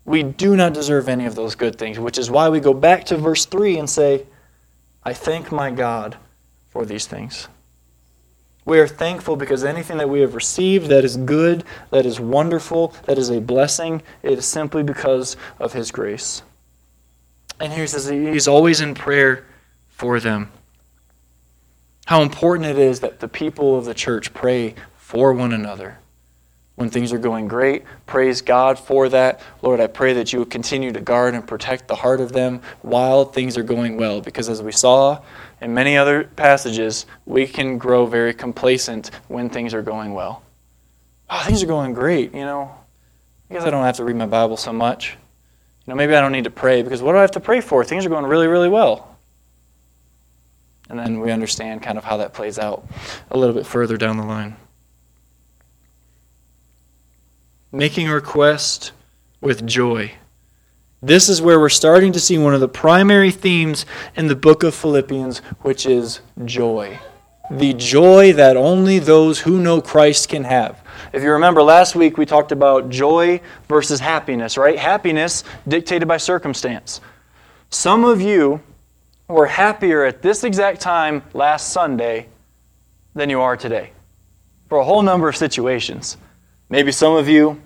We 0.05 0.23
do 0.23 0.55
not 0.55 0.73
deserve 0.73 1.07
any 1.07 1.25
of 1.25 1.35
those 1.35 1.55
good 1.55 1.77
things, 1.77 1.99
which 1.99 2.17
is 2.17 2.29
why 2.29 2.49
we 2.49 2.59
go 2.59 2.73
back 2.73 3.05
to 3.05 3.17
verse 3.17 3.45
3 3.45 3.77
and 3.77 3.89
say, 3.89 4.25
I 5.03 5.13
thank 5.13 5.51
my 5.51 5.71
God 5.71 6.17
for 6.69 6.85
these 6.85 7.07
things. 7.07 7.47
We 8.65 8.79
are 8.79 8.87
thankful 8.87 9.35
because 9.35 9.63
anything 9.63 9.97
that 9.97 10.09
we 10.09 10.21
have 10.21 10.35
received 10.35 10.87
that 10.87 11.03
is 11.03 11.17
good, 11.17 11.63
that 11.91 12.05
is 12.05 12.19
wonderful, 12.19 12.93
that 13.05 13.17
is 13.17 13.29
a 13.29 13.41
blessing, 13.41 14.01
it 14.21 14.37
is 14.39 14.45
simply 14.45 14.83
because 14.83 15.35
of 15.59 15.73
His 15.73 15.91
grace. 15.91 16.43
And 17.59 17.71
here 17.71 17.83
he 17.83 17.87
says 17.87 18.07
he's 18.07 18.47
always 18.47 18.81
in 18.81 18.95
prayer 18.95 19.45
for 19.89 20.19
them. 20.19 20.51
How 22.05 22.21
important 22.21 22.67
it 22.67 22.77
is 22.77 22.99
that 23.01 23.19
the 23.19 23.27
people 23.27 23.77
of 23.77 23.85
the 23.85 23.93
church 23.93 24.33
pray 24.33 24.75
for 24.97 25.31
one 25.33 25.53
another. 25.53 25.99
When 26.75 26.89
things 26.89 27.13
are 27.13 27.19
going 27.19 27.47
great, 27.47 27.83
praise 28.07 28.41
God 28.41 28.79
for 28.79 29.07
that. 29.09 29.41
Lord, 29.61 29.79
I 29.79 29.85
pray 29.85 30.13
that 30.13 30.33
you 30.33 30.39
would 30.39 30.49
continue 30.49 30.91
to 30.91 31.01
guard 31.01 31.35
and 31.35 31.47
protect 31.47 31.87
the 31.87 31.95
heart 31.95 32.19
of 32.19 32.31
them 32.31 32.61
while 32.81 33.25
things 33.25 33.57
are 33.57 33.63
going 33.63 33.95
well. 33.95 34.21
Because 34.21 34.49
as 34.49 34.61
we 34.61 34.71
saw 34.71 35.21
in 35.61 35.73
many 35.73 35.95
other 35.95 36.23
passages, 36.23 37.05
we 37.27 37.45
can 37.45 37.77
grow 37.77 38.07
very 38.07 38.33
complacent 38.33 39.11
when 39.27 39.49
things 39.49 39.73
are 39.75 39.83
going 39.83 40.15
well. 40.15 40.41
Oh, 41.29 41.43
things 41.45 41.61
are 41.61 41.67
going 41.67 41.93
great, 41.93 42.33
you 42.33 42.43
know. 42.43 42.75
I 43.49 43.53
guess 43.53 43.63
I 43.63 43.69
don't 43.69 43.83
have 43.83 43.97
to 43.97 44.03
read 44.03 44.15
my 44.15 44.25
Bible 44.25 44.57
so 44.57 44.73
much. 44.73 45.15
You 45.85 45.91
know, 45.91 45.95
maybe 45.95 46.15
I 46.15 46.21
don't 46.21 46.31
need 46.31 46.45
to 46.45 46.49
pray 46.49 46.81
because 46.81 47.03
what 47.03 47.11
do 47.11 47.19
I 47.19 47.21
have 47.21 47.31
to 47.31 47.39
pray 47.39 47.61
for? 47.61 47.83
Things 47.83 48.03
are 48.05 48.09
going 48.09 48.25
really, 48.25 48.47
really 48.47 48.69
well. 48.69 49.15
And 50.89 50.97
then 50.97 51.19
we 51.19 51.31
understand 51.31 51.83
kind 51.83 51.97
of 51.97 52.03
how 52.03 52.17
that 52.17 52.33
plays 52.33 52.57
out 52.57 52.87
a 53.29 53.37
little 53.37 53.53
bit 53.53 53.65
further 53.67 53.95
down 53.95 54.17
the 54.17 54.25
line. 54.25 54.55
Making 57.73 58.07
a 58.07 58.13
request 58.13 58.91
with 59.41 59.65
joy. 59.65 60.11
This 61.01 61.27
is 61.27 61.41
where 61.41 61.59
we're 61.59 61.69
starting 61.69 62.11
to 62.13 62.19
see 62.19 62.37
one 62.37 62.53
of 62.53 62.61
the 62.61 62.67
primary 62.67 63.31
themes 63.31 63.87
in 64.15 64.27
the 64.27 64.35
book 64.35 64.61
of 64.61 64.75
Philippians, 64.75 65.39
which 65.63 65.87
is 65.87 66.21
joy. 66.45 66.99
The 67.49 67.73
joy 67.73 68.31
that 68.33 68.55
only 68.55 68.99
those 68.99 69.39
who 69.39 69.59
know 69.59 69.81
Christ 69.81 70.29
can 70.29 70.43
have. 70.43 70.81
If 71.13 71.23
you 71.23 71.31
remember 71.31 71.63
last 71.63 71.95
week, 71.95 72.15
we 72.15 72.27
talked 72.27 72.51
about 72.51 72.89
joy 72.89 73.41
versus 73.67 73.99
happiness, 73.99 74.55
right? 74.55 74.77
Happiness 74.77 75.43
dictated 75.67 76.07
by 76.07 76.17
circumstance. 76.17 77.01
Some 77.71 78.05
of 78.05 78.21
you 78.21 78.61
were 79.27 79.47
happier 79.47 80.05
at 80.05 80.21
this 80.21 80.43
exact 80.43 80.79
time 80.79 81.23
last 81.33 81.73
Sunday 81.73 82.27
than 83.15 83.31
you 83.31 83.41
are 83.41 83.57
today 83.57 83.91
for 84.69 84.77
a 84.77 84.83
whole 84.83 85.01
number 85.01 85.27
of 85.27 85.35
situations. 85.35 86.17
Maybe 86.73 86.91
some 86.91 87.15
of 87.15 87.29
you 87.29 87.61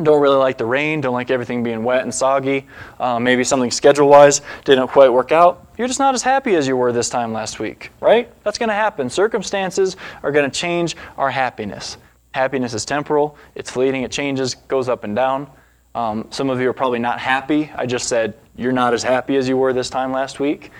don't 0.00 0.22
really 0.22 0.36
like 0.36 0.56
the 0.56 0.66
rain, 0.66 1.00
don't 1.00 1.14
like 1.14 1.32
everything 1.32 1.64
being 1.64 1.82
wet 1.82 2.04
and 2.04 2.14
soggy. 2.14 2.68
Uh, 3.00 3.18
maybe 3.18 3.42
something 3.42 3.72
schedule 3.72 4.06
wise 4.06 4.40
didn't 4.64 4.86
quite 4.86 5.12
work 5.12 5.32
out. 5.32 5.66
You're 5.76 5.88
just 5.88 5.98
not 5.98 6.14
as 6.14 6.22
happy 6.22 6.54
as 6.54 6.68
you 6.68 6.76
were 6.76 6.92
this 6.92 7.08
time 7.08 7.32
last 7.32 7.58
week, 7.58 7.90
right? 8.00 8.32
That's 8.44 8.56
going 8.56 8.68
to 8.68 8.74
happen. 8.76 9.10
Circumstances 9.10 9.96
are 10.22 10.30
going 10.30 10.48
to 10.48 10.56
change 10.56 10.94
our 11.18 11.28
happiness. 11.28 11.96
Happiness 12.34 12.72
is 12.72 12.84
temporal, 12.84 13.36
it's 13.56 13.68
fleeting, 13.68 14.04
it 14.04 14.12
changes, 14.12 14.54
goes 14.54 14.88
up 14.88 15.02
and 15.02 15.16
down. 15.16 15.50
Um, 15.96 16.28
some 16.30 16.48
of 16.48 16.60
you 16.60 16.68
are 16.68 16.72
probably 16.72 17.00
not 17.00 17.18
happy. 17.18 17.72
I 17.74 17.84
just 17.84 18.06
said 18.06 18.34
you're 18.54 18.70
not 18.70 18.94
as 18.94 19.02
happy 19.02 19.34
as 19.34 19.48
you 19.48 19.56
were 19.56 19.72
this 19.72 19.90
time 19.90 20.12
last 20.12 20.38
week, 20.38 20.70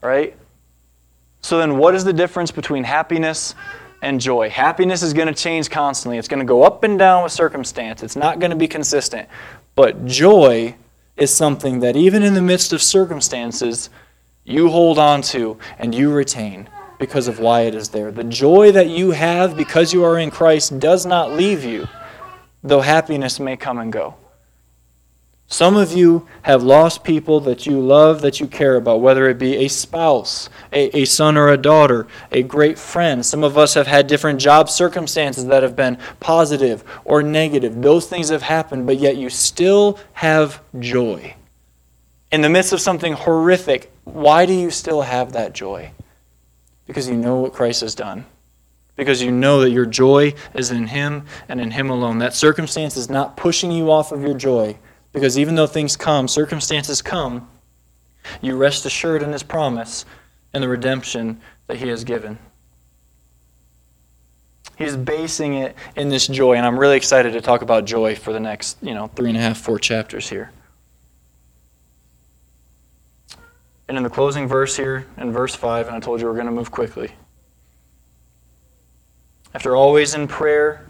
right? 0.00 0.34
So 1.42 1.58
then, 1.58 1.76
what 1.76 1.94
is 1.94 2.02
the 2.02 2.14
difference 2.14 2.50
between 2.50 2.84
happiness 2.84 3.54
and 4.02 4.20
joy. 4.20 4.50
Happiness 4.50 5.02
is 5.02 5.12
going 5.12 5.28
to 5.28 5.34
change 5.34 5.70
constantly. 5.70 6.18
It's 6.18 6.28
going 6.28 6.40
to 6.40 6.46
go 6.46 6.62
up 6.62 6.84
and 6.84 6.98
down 6.98 7.22
with 7.22 7.32
circumstance. 7.32 8.02
It's 8.02 8.16
not 8.16 8.38
going 8.38 8.50
to 8.50 8.56
be 8.56 8.68
consistent. 8.68 9.28
But 9.74 10.06
joy 10.06 10.76
is 11.16 11.34
something 11.34 11.80
that 11.80 11.96
even 11.96 12.22
in 12.22 12.34
the 12.34 12.42
midst 12.42 12.72
of 12.72 12.82
circumstances, 12.82 13.90
you 14.44 14.68
hold 14.68 14.98
on 14.98 15.22
to 15.22 15.58
and 15.78 15.94
you 15.94 16.12
retain 16.12 16.68
because 16.98 17.28
of 17.28 17.38
why 17.38 17.62
it 17.62 17.74
is 17.74 17.88
there. 17.90 18.10
The 18.10 18.24
joy 18.24 18.72
that 18.72 18.88
you 18.88 19.10
have 19.12 19.56
because 19.56 19.92
you 19.92 20.04
are 20.04 20.18
in 20.18 20.30
Christ 20.30 20.78
does 20.78 21.06
not 21.06 21.32
leave 21.32 21.64
you, 21.64 21.88
though 22.62 22.80
happiness 22.80 23.40
may 23.40 23.56
come 23.56 23.78
and 23.78 23.92
go. 23.92 24.14
Some 25.52 25.76
of 25.76 25.92
you 25.92 26.28
have 26.42 26.62
lost 26.62 27.02
people 27.02 27.40
that 27.40 27.66
you 27.66 27.80
love, 27.80 28.20
that 28.20 28.38
you 28.38 28.46
care 28.46 28.76
about, 28.76 29.00
whether 29.00 29.28
it 29.28 29.36
be 29.36 29.56
a 29.56 29.68
spouse, 29.68 30.48
a, 30.72 30.96
a, 30.96 31.04
son 31.04 31.36
or 31.36 31.48
a 31.48 31.56
daughter, 31.56 32.06
a 32.30 32.44
great 32.44 32.78
friend. 32.78 33.26
Some 33.26 33.42
of 33.42 33.58
us 33.58 33.74
have 33.74 33.88
had 33.88 34.06
different 34.06 34.40
job 34.40 34.70
circumstances 34.70 35.46
that 35.46 35.64
have 35.64 35.74
been 35.74 35.98
positive 36.20 36.84
or 37.04 37.24
negative. 37.24 37.82
Those 37.82 38.06
things 38.06 38.28
have 38.28 38.42
happened, 38.42 38.86
but 38.86 38.98
yet 38.98 39.16
you 39.16 39.28
still 39.28 39.98
have 40.12 40.62
joy. 40.78 41.34
In 42.30 42.42
the 42.42 42.48
midst 42.48 42.72
of 42.72 42.80
something 42.80 43.14
horrific, 43.14 43.90
why 44.04 44.46
do 44.46 44.52
you 44.52 44.70
still 44.70 45.02
have 45.02 45.32
that 45.32 45.52
joy? 45.52 45.90
Because 46.86 47.08
you 47.08 47.16
know 47.16 47.40
what 47.40 47.54
Christ 47.54 47.80
has 47.80 47.96
done. 47.96 48.24
Because 48.94 49.20
you 49.20 49.32
know 49.32 49.62
that 49.62 49.70
your 49.70 49.86
joy 49.86 50.34
is 50.54 50.70
in 50.70 50.86
Him 50.86 51.26
and 51.48 51.60
in 51.60 51.72
Him 51.72 51.90
alone. 51.90 52.18
That 52.18 52.34
circumstance 52.34 52.96
is 52.96 53.10
not 53.10 53.36
pushing 53.36 53.72
you 53.72 53.90
off 53.90 54.12
of 54.12 54.22
your 54.22 54.34
joy 54.34 54.78
because 55.12 55.38
even 55.38 55.54
though 55.54 55.66
things 55.66 55.96
come, 55.96 56.28
circumstances 56.28 57.02
come, 57.02 57.48
you 58.40 58.56
rest 58.56 58.86
assured 58.86 59.22
in 59.22 59.32
His 59.32 59.42
promise 59.42 60.04
and 60.52 60.62
the 60.62 60.68
redemption 60.68 61.40
that 61.66 61.78
He 61.78 61.88
has 61.88 62.04
given. 62.04 62.38
He's 64.76 64.96
basing 64.96 65.54
it 65.54 65.76
in 65.94 66.08
this 66.08 66.26
joy, 66.26 66.54
and 66.54 66.64
I'm 66.64 66.78
really 66.78 66.96
excited 66.96 67.34
to 67.34 67.40
talk 67.40 67.60
about 67.62 67.84
joy 67.84 68.16
for 68.16 68.32
the 68.32 68.40
next, 68.40 68.78
you 68.80 68.94
know, 68.94 69.08
three 69.08 69.28
and 69.28 69.36
a 69.36 69.40
half, 69.40 69.58
four 69.58 69.78
chapters 69.78 70.28
here. 70.28 70.50
And 73.88 73.96
in 73.96 74.04
the 74.04 74.08
closing 74.08 74.46
verse 74.46 74.76
here, 74.76 75.06
in 75.18 75.32
verse 75.32 75.54
5, 75.54 75.88
and 75.88 75.96
I 75.96 76.00
told 76.00 76.20
you 76.20 76.26
we're 76.28 76.34
going 76.34 76.46
to 76.46 76.52
move 76.52 76.70
quickly. 76.70 77.10
After 79.52 79.74
always 79.74 80.14
in 80.14 80.28
prayer 80.28 80.86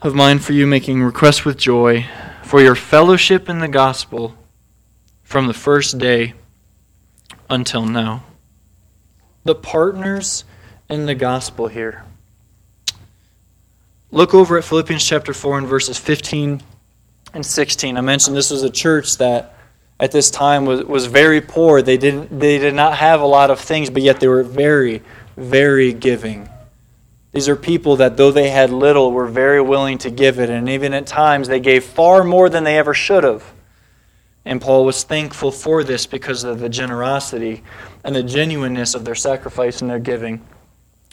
of 0.00 0.14
mine 0.14 0.38
for 0.38 0.52
you, 0.52 0.66
making 0.66 1.02
requests 1.02 1.44
with 1.44 1.58
joy, 1.58 2.06
for 2.48 2.62
your 2.62 2.74
fellowship 2.74 3.50
in 3.50 3.58
the 3.58 3.68
gospel 3.68 4.34
from 5.22 5.48
the 5.48 5.52
first 5.52 5.98
day 5.98 6.32
until 7.50 7.84
now. 7.84 8.24
The 9.44 9.54
partners 9.54 10.44
in 10.88 11.04
the 11.04 11.14
gospel 11.14 11.68
here. 11.68 12.06
Look 14.10 14.32
over 14.32 14.56
at 14.56 14.64
Philippians 14.64 15.04
chapter 15.04 15.34
4 15.34 15.58
and 15.58 15.66
verses 15.66 15.98
15 15.98 16.62
and 17.34 17.44
16. 17.44 17.98
I 17.98 18.00
mentioned 18.00 18.34
this 18.34 18.50
was 18.50 18.62
a 18.62 18.70
church 18.70 19.18
that 19.18 19.54
at 20.00 20.10
this 20.10 20.30
time 20.30 20.64
was, 20.64 20.82
was 20.84 21.04
very 21.04 21.42
poor. 21.42 21.82
They 21.82 21.98
didn't 21.98 22.40
they 22.40 22.56
did 22.56 22.72
not 22.72 22.96
have 22.96 23.20
a 23.20 23.26
lot 23.26 23.50
of 23.50 23.60
things, 23.60 23.90
but 23.90 24.00
yet 24.00 24.20
they 24.20 24.28
were 24.28 24.42
very, 24.42 25.02
very 25.36 25.92
giving. 25.92 26.48
These 27.38 27.48
are 27.48 27.54
people 27.54 27.94
that, 27.94 28.16
though 28.16 28.32
they 28.32 28.50
had 28.50 28.70
little, 28.70 29.12
were 29.12 29.28
very 29.28 29.60
willing 29.60 29.96
to 29.98 30.10
give 30.10 30.40
it, 30.40 30.50
and 30.50 30.68
even 30.68 30.92
at 30.92 31.06
times 31.06 31.46
they 31.46 31.60
gave 31.60 31.84
far 31.84 32.24
more 32.24 32.50
than 32.50 32.64
they 32.64 32.76
ever 32.76 32.92
should 32.92 33.22
have. 33.22 33.52
And 34.44 34.60
Paul 34.60 34.84
was 34.84 35.04
thankful 35.04 35.52
for 35.52 35.84
this 35.84 36.04
because 36.04 36.42
of 36.42 36.58
the 36.58 36.68
generosity 36.68 37.62
and 38.02 38.16
the 38.16 38.24
genuineness 38.24 38.96
of 38.96 39.04
their 39.04 39.14
sacrifice 39.14 39.80
and 39.80 39.88
their 39.88 40.00
giving. 40.00 40.44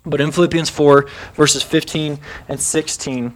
But 0.03 0.19
in 0.19 0.31
Philippians 0.31 0.71
4, 0.71 1.07
verses 1.35 1.61
15 1.61 2.19
and 2.49 2.59
16, 2.59 3.25
it 3.27 3.33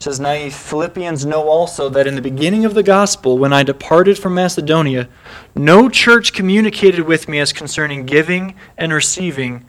says, 0.00 0.18
Now 0.18 0.32
ye 0.32 0.50
Philippians 0.50 1.24
know 1.24 1.48
also 1.48 1.88
that 1.90 2.08
in 2.08 2.16
the 2.16 2.20
beginning 2.20 2.64
of 2.64 2.74
the 2.74 2.82
gospel, 2.82 3.38
when 3.38 3.52
I 3.52 3.62
departed 3.62 4.18
from 4.18 4.34
Macedonia, 4.34 5.08
no 5.54 5.88
church 5.88 6.32
communicated 6.32 7.02
with 7.02 7.28
me 7.28 7.38
as 7.38 7.52
concerning 7.52 8.04
giving 8.04 8.56
and 8.76 8.92
receiving, 8.92 9.64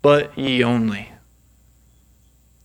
but 0.00 0.38
ye 0.38 0.62
only. 0.62 1.08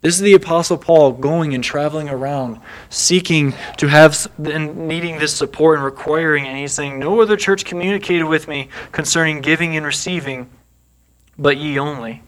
This 0.02 0.16
is 0.16 0.22
the 0.22 0.34
Apostle 0.34 0.78
Paul 0.78 1.12
going 1.12 1.54
and 1.54 1.62
traveling 1.62 2.08
around, 2.08 2.62
seeking 2.90 3.54
to 3.78 3.88
have 3.88 4.32
and 4.38 4.88
needing 4.88 5.20
this 5.20 5.36
support 5.36 5.78
and 5.78 5.84
requiring, 5.84 6.48
and 6.48 6.58
he's 6.58 6.72
saying, 6.72 7.00
No 7.00 7.20
other 7.22 7.36
church 7.36 7.66
communicated 7.66 8.24
with 8.24 8.48
me 8.48 8.70
concerning 8.94 9.42
giving 9.42 9.76
and 9.76 9.86
receiving, 9.86 10.50
but 11.38 11.58
ye 11.58 11.78
only. 11.78 12.24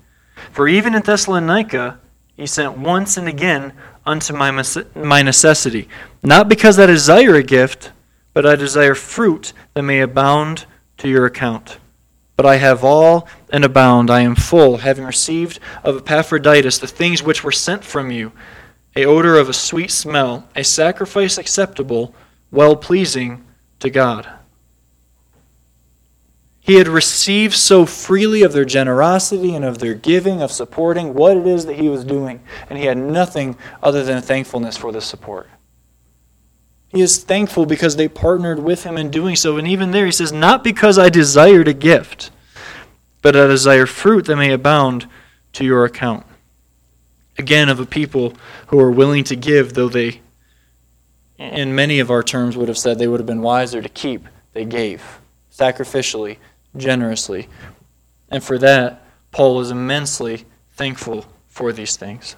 For 0.52 0.68
even 0.68 0.96
in 0.96 1.02
Thessalonica, 1.02 2.00
he 2.36 2.46
sent 2.46 2.78
once 2.78 3.16
and 3.16 3.30
again 3.30 3.72
unto 4.06 4.34
my, 4.34 4.52
my 4.96 5.22
necessity, 5.22 5.88
not 6.22 6.50
because 6.50 6.78
I 6.78 6.88
desire 6.88 7.36
a 7.36 7.44
gift, 7.44 7.92
but 8.34 8.46
I 8.46 8.58
desire 8.58 8.96
fruit 8.96 9.54
that 9.76 9.84
may 9.84 10.02
abound 10.02 10.66
to 10.98 11.08
your 11.08 11.26
account. 11.26 11.78
But 12.42 12.50
I 12.50 12.56
have 12.56 12.84
all 12.84 13.28
and 13.52 13.64
abound. 13.64 14.10
I 14.10 14.22
am 14.22 14.34
full, 14.34 14.78
having 14.78 15.06
received 15.06 15.60
of 15.84 15.98
Epaphroditus 15.98 16.80
the 16.80 16.88
things 16.88 17.22
which 17.22 17.44
were 17.44 17.52
sent 17.52 17.84
from 17.84 18.10
you 18.10 18.32
a 18.96 19.06
odor 19.06 19.38
of 19.38 19.48
a 19.48 19.54
sweet 19.54 19.92
smell, 19.92 20.48
a 20.56 20.64
sacrifice 20.64 21.38
acceptable, 21.38 22.16
well 22.50 22.76
pleasing 22.76 23.46
to 23.80 23.92
God. 23.92 24.28
He 26.62 26.78
had 26.78 26.88
received 26.88 27.54
so 27.54 27.86
freely 27.86 28.42
of 28.42 28.54
their 28.54 28.66
generosity 28.66 29.54
and 29.54 29.64
of 29.64 29.78
their 29.78 29.94
giving, 29.94 30.42
of 30.42 30.52
supporting 30.52 31.14
what 31.14 31.38
it 31.38 31.46
is 31.46 31.68
that 31.68 31.78
he 31.78 31.90
was 31.90 32.04
doing, 32.04 32.42
and 32.72 32.80
he 32.80 32.86
had 32.86 32.98
nothing 32.98 33.56
other 33.84 34.04
than 34.04 34.20
thankfulness 34.24 34.78
for 34.78 34.92
this 34.92 35.06
support. 35.06 35.48
He 36.92 37.02
is 37.02 37.24
thankful 37.24 37.66
because 37.66 37.96
they 37.96 38.10
partnered 38.10 38.60
with 38.60 38.84
him 38.84 38.98
in 38.98 39.10
doing 39.10 39.38
so. 39.38 39.58
And 39.58 39.68
even 39.68 39.92
there, 39.92 40.06
he 40.06 40.12
says, 40.12 40.34
Not 40.34 40.64
because 40.64 41.00
I 41.00 41.10
desired 41.10 41.68
a 41.68 41.74
gift, 41.74 42.32
but 43.22 43.36
I 43.36 43.48
desire 43.48 43.86
fruit 43.86 44.26
that 44.26 44.36
may 44.36 44.52
abound 44.52 45.08
to 45.54 45.64
your 45.64 45.86
account. 45.86 46.26
Again, 47.38 47.70
of 47.70 47.80
a 47.80 47.86
people 47.86 48.34
who 48.68 48.80
are 48.80 48.92
willing 48.92 49.24
to 49.26 49.38
give, 49.38 49.74
though 49.74 49.88
they, 49.88 50.20
in 51.38 51.74
many 51.74 52.00
of 52.00 52.12
our 52.12 52.24
terms, 52.24 52.58
would 52.58 52.68
have 52.68 52.78
said 52.78 53.00
they 53.00 53.08
would 53.08 53.22
have 53.22 53.28
been 53.28 53.42
wiser 53.42 53.82
to 53.82 53.90
keep, 53.90 54.28
they 54.52 54.66
gave 54.66 55.20
sacrificially, 55.50 56.38
generously. 56.76 57.48
And 58.30 58.44
for 58.44 58.58
that, 58.60 59.06
Paul 59.32 59.62
is 59.62 59.72
immensely 59.72 60.46
thankful 60.74 61.26
for 61.48 61.72
these 61.72 61.96
things. 61.96 62.36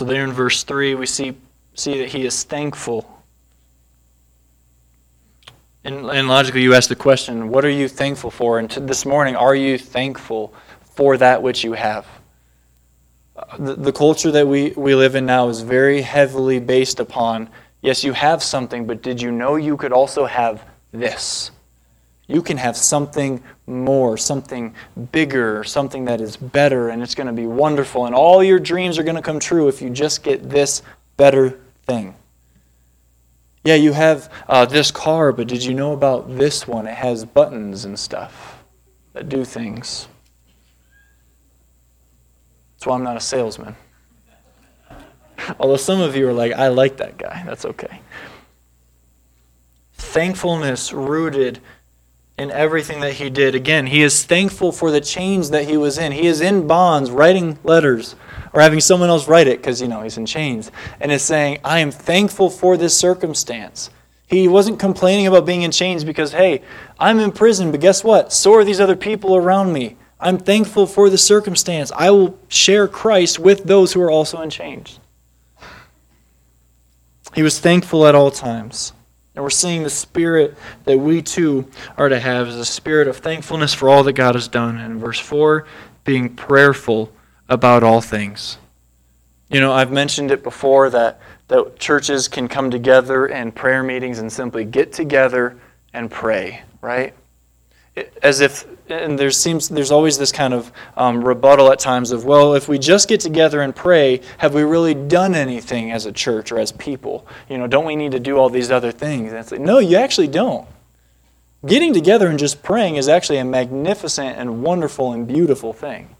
So 0.00 0.06
there 0.06 0.24
in 0.24 0.32
verse 0.32 0.62
3, 0.62 0.94
we 0.94 1.04
see, 1.04 1.36
see 1.74 1.98
that 1.98 2.08
he 2.08 2.24
is 2.24 2.42
thankful. 2.42 3.22
And, 5.84 6.06
and 6.06 6.26
logically, 6.26 6.62
you 6.62 6.72
ask 6.72 6.88
the 6.88 6.96
question, 6.96 7.50
what 7.50 7.66
are 7.66 7.70
you 7.70 7.86
thankful 7.86 8.30
for? 8.30 8.58
And 8.58 8.70
to, 8.70 8.80
this 8.80 9.04
morning, 9.04 9.36
are 9.36 9.54
you 9.54 9.76
thankful 9.76 10.54
for 10.80 11.18
that 11.18 11.42
which 11.42 11.62
you 11.64 11.74
have? 11.74 12.06
Uh, 13.36 13.58
the, 13.58 13.74
the 13.74 13.92
culture 13.92 14.30
that 14.30 14.48
we, 14.48 14.70
we 14.70 14.94
live 14.94 15.16
in 15.16 15.26
now 15.26 15.50
is 15.50 15.60
very 15.60 16.00
heavily 16.00 16.60
based 16.60 16.98
upon 16.98 17.50
yes, 17.82 18.02
you 18.02 18.14
have 18.14 18.42
something, 18.42 18.86
but 18.86 19.02
did 19.02 19.20
you 19.20 19.30
know 19.30 19.56
you 19.56 19.76
could 19.76 19.92
also 19.92 20.24
have 20.24 20.64
this? 20.92 21.50
You 22.30 22.42
can 22.42 22.58
have 22.58 22.76
something 22.76 23.42
more, 23.66 24.16
something 24.16 24.72
bigger, 25.10 25.64
something 25.64 26.04
that 26.04 26.20
is 26.20 26.36
better, 26.36 26.88
and 26.88 27.02
it's 27.02 27.16
going 27.16 27.26
to 27.26 27.32
be 27.32 27.46
wonderful. 27.46 28.06
And 28.06 28.14
all 28.14 28.44
your 28.44 28.60
dreams 28.60 28.98
are 28.98 29.02
going 29.02 29.16
to 29.16 29.22
come 29.22 29.40
true 29.40 29.66
if 29.66 29.82
you 29.82 29.90
just 29.90 30.22
get 30.22 30.48
this 30.48 30.82
better 31.16 31.58
thing. 31.86 32.14
Yeah, 33.64 33.74
you 33.74 33.92
have 33.94 34.32
uh, 34.48 34.64
this 34.64 34.92
car, 34.92 35.32
but 35.32 35.48
did 35.48 35.64
you 35.64 35.74
know 35.74 35.92
about 35.92 36.38
this 36.38 36.68
one? 36.68 36.86
It 36.86 36.94
has 36.94 37.24
buttons 37.24 37.84
and 37.84 37.98
stuff 37.98 38.62
that 39.12 39.28
do 39.28 39.44
things. 39.44 40.06
That's 42.74 42.86
why 42.86 42.94
I'm 42.94 43.02
not 43.02 43.16
a 43.16 43.20
salesman. 43.20 43.74
Although 45.58 45.76
some 45.78 46.00
of 46.00 46.14
you 46.14 46.28
are 46.28 46.32
like, 46.32 46.52
I 46.52 46.68
like 46.68 46.98
that 46.98 47.18
guy. 47.18 47.42
That's 47.44 47.64
okay. 47.64 48.00
Thankfulness 49.94 50.92
rooted 50.92 51.60
in 52.40 52.50
everything 52.50 53.00
that 53.00 53.12
he 53.12 53.28
did. 53.28 53.54
Again, 53.54 53.86
he 53.86 54.02
is 54.02 54.24
thankful 54.24 54.72
for 54.72 54.90
the 54.90 55.02
chains 55.02 55.50
that 55.50 55.68
he 55.68 55.76
was 55.76 55.98
in. 55.98 56.10
He 56.10 56.26
is 56.26 56.40
in 56.40 56.66
bonds, 56.66 57.10
writing 57.10 57.58
letters, 57.64 58.16
or 58.54 58.62
having 58.62 58.80
someone 58.80 59.10
else 59.10 59.28
write 59.28 59.46
it 59.46 59.58
because, 59.58 59.82
you 59.82 59.88
know, 59.88 60.00
he's 60.00 60.16
in 60.16 60.24
chains. 60.24 60.70
And 61.00 61.12
is 61.12 61.22
saying, 61.22 61.58
I 61.62 61.80
am 61.80 61.90
thankful 61.90 62.48
for 62.48 62.78
this 62.78 62.96
circumstance. 62.96 63.90
He 64.26 64.48
wasn't 64.48 64.78
complaining 64.78 65.26
about 65.26 65.44
being 65.44 65.60
in 65.60 65.70
chains 65.70 66.02
because, 66.02 66.32
hey, 66.32 66.62
I'm 66.98 67.18
in 67.18 67.30
prison, 67.30 67.72
but 67.72 67.80
guess 67.80 68.02
what? 68.02 68.32
So 68.32 68.54
are 68.54 68.64
these 68.64 68.80
other 68.80 68.96
people 68.96 69.36
around 69.36 69.74
me. 69.74 69.98
I'm 70.18 70.38
thankful 70.38 70.86
for 70.86 71.10
the 71.10 71.18
circumstance. 71.18 71.92
I 71.94 72.10
will 72.10 72.38
share 72.48 72.88
Christ 72.88 73.38
with 73.38 73.64
those 73.64 73.92
who 73.92 74.00
are 74.00 74.10
also 74.10 74.40
in 74.40 74.48
chains. 74.48 74.98
He 77.34 77.42
was 77.42 77.60
thankful 77.60 78.06
at 78.06 78.14
all 78.14 78.30
times. 78.30 78.94
And 79.40 79.44
we're 79.46 79.48
seeing 79.48 79.84
the 79.84 79.88
spirit 79.88 80.54
that 80.84 80.98
we 80.98 81.22
too 81.22 81.66
are 81.96 82.10
to 82.10 82.20
have 82.20 82.48
is 82.48 82.56
a 82.56 82.64
spirit 82.66 83.08
of 83.08 83.16
thankfulness 83.16 83.72
for 83.72 83.88
all 83.88 84.02
that 84.02 84.12
God 84.12 84.34
has 84.34 84.48
done. 84.48 84.76
And 84.76 84.92
in 84.92 84.98
verse 84.98 85.18
4, 85.18 85.66
being 86.04 86.36
prayerful 86.36 87.10
about 87.48 87.82
all 87.82 88.02
things. 88.02 88.58
You 89.48 89.60
know, 89.60 89.72
I've 89.72 89.90
mentioned 89.90 90.30
it 90.30 90.42
before 90.42 90.90
that, 90.90 91.22
that 91.48 91.78
churches 91.78 92.28
can 92.28 92.48
come 92.48 92.70
together 92.70 93.28
in 93.28 93.50
prayer 93.50 93.82
meetings 93.82 94.18
and 94.18 94.30
simply 94.30 94.66
get 94.66 94.92
together 94.92 95.56
and 95.94 96.10
pray, 96.10 96.60
right? 96.82 97.14
As 98.22 98.40
if 98.40 98.66
and 98.90 99.18
there 99.18 99.30
seems 99.30 99.68
there's 99.68 99.90
always 99.90 100.18
this 100.18 100.32
kind 100.32 100.52
of 100.52 100.72
um, 100.96 101.22
rebuttal 101.24 101.70
at 101.70 101.78
times 101.78 102.10
of 102.10 102.24
well 102.24 102.54
if 102.54 102.68
we 102.68 102.78
just 102.78 103.08
get 103.08 103.20
together 103.20 103.60
and 103.60 103.74
pray 103.74 104.20
have 104.38 104.54
we 104.54 104.62
really 104.62 104.94
done 104.94 105.34
anything 105.34 105.92
as 105.92 106.06
a 106.06 106.12
church 106.12 106.52
or 106.52 106.58
as 106.58 106.72
people? 106.72 107.26
You 107.48 107.58
know 107.58 107.66
don't 107.66 107.84
we 107.84 107.96
need 107.96 108.12
to 108.12 108.20
do 108.20 108.36
all 108.36 108.50
these 108.50 108.70
other 108.70 108.92
things? 108.92 109.30
And 109.30 109.38
it's 109.38 109.52
like 109.52 109.60
no 109.60 109.78
you 109.78 109.96
actually 109.96 110.28
don't. 110.28 110.66
Getting 111.66 111.92
together 111.92 112.28
and 112.28 112.38
just 112.38 112.62
praying 112.62 112.96
is 112.96 113.08
actually 113.08 113.38
a 113.38 113.44
magnificent 113.44 114.38
and 114.38 114.62
wonderful 114.62 115.12
and 115.12 115.26
beautiful 115.26 115.72
thing. 115.72 116.16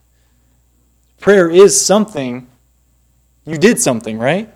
Prayer 1.19 1.49
is 1.49 1.81
something. 1.81 2.47
You 3.45 3.57
did 3.57 3.81
something 3.81 4.19
right? 4.19 4.53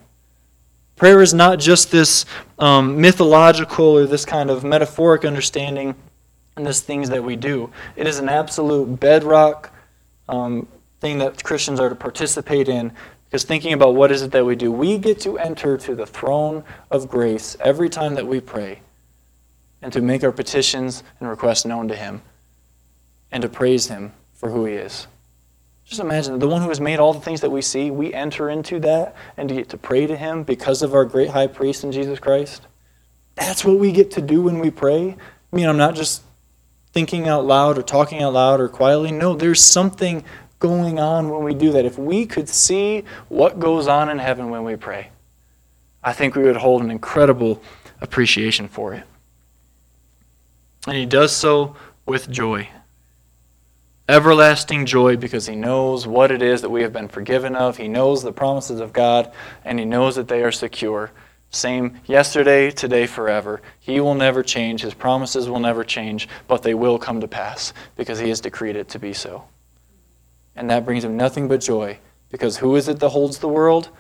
Prayer 0.97 1.21
is 1.23 1.35
not 1.35 1.59
just 1.59 1.91
this 1.91 2.25
um, 2.59 3.01
mythological 3.01 3.99
or 3.99 4.07
this 4.07 4.25
kind 4.25 4.49
of 4.49 4.63
metaphoric 4.63 5.25
understanding 5.25 5.95
and 6.57 6.67
these 6.67 6.81
things 6.81 7.11
that 7.11 7.25
we 7.25 7.37
do. 7.37 7.71
It 7.97 8.07
is 8.07 8.19
an 8.19 8.29
absolute 8.29 9.01
bedrock 9.01 9.71
um, 10.29 10.67
thing 11.01 11.19
that 11.19 11.43
Christians 11.43 11.81
are 11.81 11.89
to 11.89 11.95
participate 11.95 12.69
in 12.69 12.93
because 13.35 13.45
thinking 13.45 13.73
about 13.73 13.97
what 13.97 14.13
is 14.13 14.23
it 14.23 14.31
that 14.31 14.45
we 14.45 14.55
do, 14.55 14.71
we 14.71 14.97
get 14.97 15.21
to 15.23 15.39
enter 15.39 15.77
to 15.77 15.97
the 15.97 16.07
throne 16.07 16.63
of 16.91 17.09
grace 17.09 17.57
every 17.59 17.89
time 17.89 18.15
that 18.15 18.29
we 18.29 18.41
pray 18.41 18.81
and 19.83 19.93
to 19.93 20.01
make 20.01 20.23
our 20.23 20.31
petitions 20.31 21.03
and 21.19 21.29
requests 21.29 21.65
known 21.65 21.89
to 21.89 21.97
Him 21.97 22.23
and 23.33 23.43
to 23.43 23.49
praise 23.49 23.89
Him 23.89 24.13
for 24.35 24.51
who 24.51 24.67
He 24.67 24.75
is. 24.75 25.09
Just 25.85 26.01
imagine 26.01 26.39
the 26.39 26.49
one 26.49 26.63
who 26.63 26.69
has 26.69 26.81
made 26.81 27.01
all 27.01 27.13
the 27.13 27.21
things 27.21 27.41
that 27.41 27.51
we 27.51 27.61
see, 27.61 27.91
we 27.91 28.15
enter 28.15 28.49
into 28.49 28.79
that 28.81 29.17
and 29.37 29.49
to 29.49 29.55
get 29.57 29.69
to 29.71 29.77
pray 29.77 30.07
to 30.07 30.17
Him 30.17 30.45
because 30.45 30.81
of 30.81 30.95
our 30.95 31.05
great 31.05 31.31
high 31.31 31.49
priest 31.49 31.83
in 31.83 31.91
Jesus 31.91 32.21
Christ. 32.21 32.63
That's 33.35 33.65
what 33.65 33.79
we 33.79 33.91
get 33.91 34.13
to 34.13 34.23
do 34.23 34.43
when 34.43 34.61
we 34.61 34.71
pray. 34.71 35.17
I 35.53 35.57
mean, 35.57 35.69
I'm 35.69 35.77
not 35.77 35.97
just 35.97 36.23
thinking 36.95 37.27
out 37.29 37.45
loud 37.45 37.77
or 37.77 37.83
talking 37.83 38.23
out 38.23 38.33
loud 38.33 38.61
or 38.61 38.69
quietly. 38.69 39.11
No, 39.11 39.35
there's 39.35 39.61
something 39.61 40.25
going 40.61 41.01
on 41.01 41.29
when 41.29 41.43
we 41.43 41.53
do 41.53 41.73
that. 41.73 41.85
If 41.85 41.99
we 41.99 42.25
could 42.25 42.49
see 42.49 43.03
what 43.29 43.59
goes 43.59 43.89
on 43.89 44.09
in 44.09 44.19
heaven 44.19 44.49
when 44.49 44.63
we 44.63 44.77
pray, 44.77 45.09
I 46.03 46.13
think 46.13 46.37
we 46.37 46.45
would 46.45 46.57
hold 46.57 46.83
an 46.83 46.93
incredible 46.93 47.61
appreciation 48.01 48.69
for 48.69 48.95
it. 48.95 49.03
And 50.87 50.97
he 50.97 51.05
does 51.05 51.35
so 51.35 51.75
with 52.07 52.31
joy. 52.31 52.69
Everlasting 54.09 54.87
joy 54.87 55.17
because 55.17 55.47
he 55.47 55.57
knows 55.57 56.07
what 56.07 56.31
it 56.31 56.43
is 56.43 56.63
that 56.63 56.71
we 56.71 56.83
have 56.83 56.93
been 56.93 57.09
forgiven 57.09 57.57
of. 57.57 57.77
He 57.77 57.89
knows 57.89 58.23
the 58.23 58.33
promises 58.33 58.79
of 58.79 58.93
God, 58.93 59.33
and 59.65 59.79
he 59.79 59.85
knows 59.85 60.15
that 60.15 60.29
they 60.29 60.45
are 60.45 60.53
secure. 60.53 61.11
Same 61.55 62.01
yesterday, 62.05 62.71
today, 62.71 63.07
forever. 63.07 63.63
He 63.79 64.01
will 64.01 64.15
never 64.15 64.43
change. 64.43 64.83
His 64.83 64.95
promises 64.95 65.49
will 65.49 65.61
never 65.61 65.85
change, 65.85 66.29
but 66.49 66.63
they 66.63 66.75
will 66.75 66.99
come 66.99 67.21
to 67.21 67.29
pass 67.29 67.73
because 67.97 68.19
He 68.19 68.29
has 68.31 68.41
decreed 68.41 68.77
it 68.77 68.89
to 68.91 68.99
be 68.99 69.13
so. 69.13 69.45
And 70.57 70.69
that 70.71 70.85
brings 70.85 71.05
Him 71.05 71.17
nothing 71.17 71.47
but 71.47 71.61
joy 71.61 71.99
because 72.31 72.57
who 72.57 72.75
is 72.75 72.89
it 72.89 72.99
that 72.99 73.11
holds 73.11 73.39
the 73.39 73.49
world? 73.49 73.91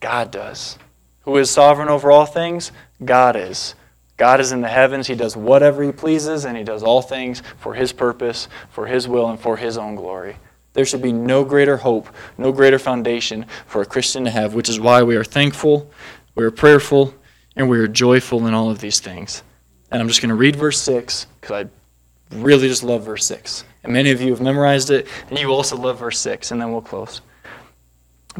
God 0.00 0.32
does. 0.32 0.76
Who 1.22 1.36
is 1.36 1.50
sovereign 1.50 1.88
over 1.88 2.10
all 2.10 2.26
things? 2.26 2.72
God 3.04 3.36
is. 3.36 3.76
God 4.16 4.40
is 4.40 4.50
in 4.50 4.60
the 4.60 4.68
heavens. 4.68 5.06
He 5.06 5.14
does 5.14 5.36
whatever 5.36 5.84
He 5.84 5.92
pleases, 5.92 6.44
and 6.44 6.56
He 6.56 6.64
does 6.64 6.82
all 6.82 7.02
things 7.02 7.42
for 7.58 7.74
His 7.74 7.92
purpose, 7.92 8.48
for 8.70 8.86
His 8.86 9.06
will, 9.06 9.30
and 9.30 9.38
for 9.38 9.56
His 9.56 9.78
own 9.78 9.94
glory. 9.94 10.36
There 10.72 10.84
should 10.84 11.02
be 11.02 11.12
no 11.12 11.44
greater 11.44 11.76
hope, 11.76 12.08
no 12.36 12.52
greater 12.52 12.78
foundation 12.78 13.46
for 13.66 13.82
a 13.82 13.86
Christian 13.86 14.24
to 14.24 14.30
have, 14.30 14.54
which 14.54 14.68
is 14.68 14.80
why 14.80 15.02
we 15.02 15.16
are 15.16 15.24
thankful 15.24 15.90
we 16.38 16.44
are 16.44 16.52
prayerful, 16.52 17.12
and 17.56 17.68
we 17.68 17.80
are 17.80 17.88
joyful 17.88 18.46
in 18.46 18.54
all 18.54 18.70
of 18.70 18.78
these 18.78 19.00
things. 19.00 19.42
And 19.90 20.00
I'm 20.00 20.06
just 20.06 20.22
going 20.22 20.28
to 20.28 20.36
read 20.36 20.54
verse 20.54 20.80
6 20.80 21.26
because 21.40 21.66
I 21.66 22.36
really 22.36 22.68
just 22.68 22.84
love 22.84 23.02
verse 23.02 23.26
6. 23.26 23.64
And 23.82 23.92
many 23.92 24.12
of 24.12 24.20
you 24.20 24.30
have 24.30 24.40
memorized 24.40 24.88
it, 24.90 25.08
and 25.28 25.36
you 25.36 25.50
also 25.50 25.76
love 25.76 25.98
verse 25.98 26.20
6, 26.20 26.52
and 26.52 26.60
then 26.60 26.70
we'll 26.70 26.80
close. 26.80 27.22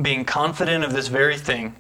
Being 0.01 0.25
confident 0.25 0.85
of 0.85 0.93
this 0.93 1.09
very 1.09 1.37
thing, 1.37 1.75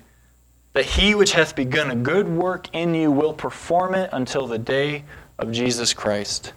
that 0.73 0.87
he 0.87 1.15
which 1.15 1.35
hath 1.35 1.55
begun 1.55 1.93
a 1.93 1.95
good 1.95 2.29
work 2.29 2.67
in 2.75 2.95
you 2.95 3.13
will 3.13 3.33
perform 3.33 3.95
it 3.95 4.11
until 4.13 4.49
the 4.49 4.59
day 4.59 5.05
of 5.39 5.53
Jesus 5.53 5.95
Christ. 5.95 6.53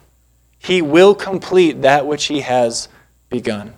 He 0.58 0.82
will 0.82 1.14
complete 1.14 1.82
that 1.82 2.04
which 2.04 2.24
he 2.24 2.40
has 2.40 2.88
begun. 3.30 3.74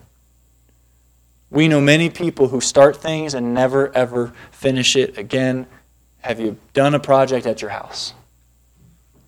We 1.55 1.69
know 1.69 1.81
many 1.81 2.11
people 2.11 2.49
who 2.49 2.61
start 2.61 2.97
things 2.97 3.33
and 3.33 3.55
never 3.55 3.95
ever 3.95 4.33
finish 4.51 4.97
it 4.97 5.17
again. 5.17 5.69
Have 6.23 6.41
you 6.41 6.59
done 6.73 6.97
a 6.97 6.99
project 6.99 7.47
at 7.47 7.63
your 7.63 7.71
house? 7.71 8.13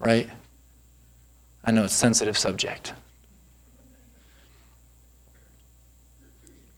Right? 0.01 0.29
I 1.65 1.71
know 1.71 1.85
it's 1.85 1.95
a 1.95 1.97
sensitive 1.97 2.37
subject. 2.37 2.95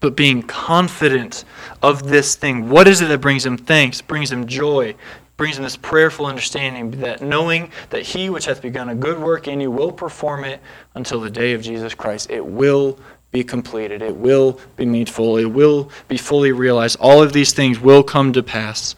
But 0.01 0.16
being 0.16 0.42
confident 0.42 1.46
of 1.82 2.09
this 2.09 2.36
thing, 2.36 2.68
what 2.68 2.86
is 2.86 3.01
it 3.01 3.07
that 3.07 3.22
brings 3.22 3.46
him 3.46 3.57
thanks, 3.57 4.03
brings 4.03 4.30
him 4.30 4.46
joy, 4.46 4.96
brings 5.38 5.57
him 5.57 5.64
this 5.64 5.78
prayerful 5.78 6.26
understanding 6.26 6.90
that 7.01 7.22
knowing 7.22 7.70
that 7.88 8.03
he 8.03 8.28
which 8.28 8.44
hath 8.44 8.61
begun 8.61 8.90
a 8.90 8.94
good 8.94 9.18
work 9.18 9.49
in 9.49 9.62
you 9.62 9.70
will 9.70 9.92
perform 9.92 10.44
it 10.44 10.61
until 10.94 11.20
the 11.20 11.30
day 11.30 11.55
of 11.55 11.62
Jesus 11.62 11.94
Christ. 11.94 12.28
It 12.28 12.44
will 12.44 12.99
be 13.30 13.44
completed. 13.44 14.02
It 14.02 14.16
will 14.16 14.58
be 14.76 14.86
made 14.86 15.08
full. 15.08 15.36
It 15.36 15.46
will 15.46 15.90
be 16.08 16.16
fully 16.16 16.52
realized. 16.52 16.96
All 17.00 17.22
of 17.22 17.32
these 17.32 17.52
things 17.52 17.78
will 17.78 18.02
come 18.02 18.32
to 18.32 18.42
pass 18.42 18.94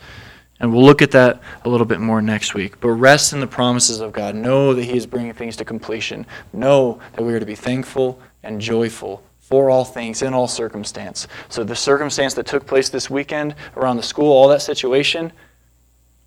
And 0.60 0.72
we'll 0.72 0.84
look 0.84 1.00
at 1.00 1.10
that 1.12 1.40
a 1.64 1.68
little 1.68 1.86
bit 1.86 2.00
more 2.00 2.20
next 2.20 2.54
week. 2.54 2.78
But 2.80 2.90
rest 2.90 3.32
in 3.32 3.40
the 3.40 3.46
promises 3.46 4.00
of 4.00 4.12
God. 4.12 4.34
Know 4.34 4.74
that 4.74 4.84
He 4.84 4.96
is 4.96 5.06
bringing 5.06 5.32
things 5.32 5.56
to 5.56 5.64
completion. 5.64 6.26
Know 6.52 7.00
that 7.14 7.24
we 7.24 7.32
are 7.32 7.40
to 7.40 7.46
be 7.46 7.54
thankful 7.54 8.20
and 8.42 8.60
joyful 8.60 9.22
for 9.38 9.70
all 9.70 9.84
things 9.84 10.22
in 10.22 10.34
all 10.34 10.46
circumstance. 10.46 11.26
So 11.48 11.64
the 11.64 11.74
circumstance 11.74 12.34
that 12.34 12.46
took 12.46 12.66
place 12.66 12.90
this 12.90 13.08
weekend 13.08 13.54
around 13.76 13.96
the 13.96 14.02
school, 14.02 14.30
all 14.30 14.48
that 14.48 14.62
situation, 14.62 15.32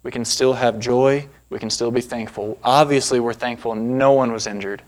we 0.02 0.12
can 0.12 0.26
still 0.26 0.54
have 0.54 0.80
joy. 0.80 1.28
We 1.50 1.60
can 1.60 1.70
still 1.70 1.92
be 1.92 2.02
thankful. 2.02 2.58
Obviously, 2.64 3.20
we're 3.20 3.34
thankful 3.34 3.76
no 3.76 4.14
one 4.14 4.32
was 4.34 4.48
injured. 4.48 4.82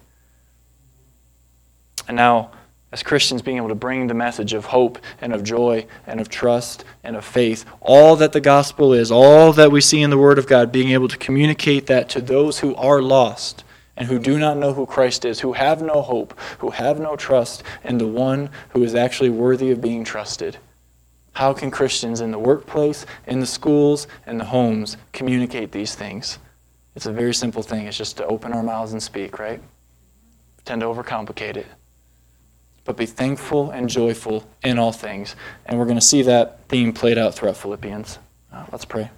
And 2.08 2.18
now, 2.18 2.52
as 2.92 3.04
Christians, 3.04 3.42
being 3.42 3.58
able 3.58 3.70
to 3.70 3.76
bring 3.76 4.08
the 4.08 4.14
message 4.14 4.54
of 4.54 4.66
hope 4.66 5.00
and 5.20 5.34
of 5.34 5.44
joy 5.44 5.86
and 6.08 6.22
of 6.22 6.30
trust 6.30 6.86
and 7.04 7.16
of 7.16 7.26
faith, 7.26 7.66
all 7.82 8.16
that 8.16 8.32
the 8.32 8.40
gospel 8.40 8.94
is, 8.94 9.12
all 9.12 9.52
that 9.54 9.72
we 9.72 9.82
see 9.82 10.02
in 10.02 10.12
the 10.12 10.18
Word 10.18 10.38
of 10.38 10.48
God, 10.48 10.72
being 10.72 10.92
able 10.92 11.08
to 11.08 11.18
communicate 11.18 11.88
that 11.88 12.08
to 12.10 12.22
those 12.22 12.60
who 12.60 12.76
are 12.76 13.02
lost 13.02 13.64
and 13.98 14.08
who 14.08 14.20
do 14.20 14.38
not 14.38 14.58
know 14.58 14.74
who 14.74 14.86
Christ 14.86 15.26
is, 15.26 15.40
who 15.40 15.54
have 15.54 15.82
no 15.82 16.02
hope, 16.02 16.40
who 16.60 16.70
have 16.70 17.00
no 17.00 17.16
trust 17.16 17.64
in 17.84 17.98
the 17.98 18.08
one 18.08 18.50
who 18.70 18.84
is 18.84 18.94
actually 18.94 19.30
worthy 19.30 19.72
of 19.72 19.82
being 19.82 20.04
trusted. 20.04 20.58
How 21.34 21.54
can 21.54 21.72
Christians 21.72 22.22
in 22.22 22.32
the 22.32 22.40
workplace, 22.40 23.06
in 23.28 23.40
the 23.40 23.46
schools, 23.46 24.08
in 24.26 24.38
the 24.38 24.46
homes 24.46 24.96
communicate 25.12 25.72
these 25.72 25.96
things? 25.96 26.40
It's 26.96 27.06
a 27.06 27.12
very 27.12 27.34
simple 27.34 27.62
thing. 27.62 27.88
It's 27.88 27.98
just 27.98 28.16
to 28.18 28.26
open 28.26 28.54
our 28.54 28.64
mouths 28.64 28.94
and 28.94 29.04
speak, 29.04 29.38
right? 29.38 29.62
Tend 30.64 30.80
to 30.80 30.88
overcomplicate 30.88 31.58
it 31.58 31.68
but 32.86 32.96
be 32.96 33.06
thankful 33.06 33.72
and 33.72 33.90
joyful 33.90 34.48
in 34.64 34.80
all 34.80 34.92
things. 34.92 35.36
And 35.66 35.78
we're 35.78 35.86
going 35.86 35.98
to 35.98 36.02
see 36.02 36.22
that 36.22 36.68
theme 36.70 36.94
played 36.94 37.18
out 37.18 37.36
throughout 37.36 37.58
Philippians. 37.58 38.20
Uh, 38.54 38.66
let's 38.72 38.86
pray. 38.86 39.10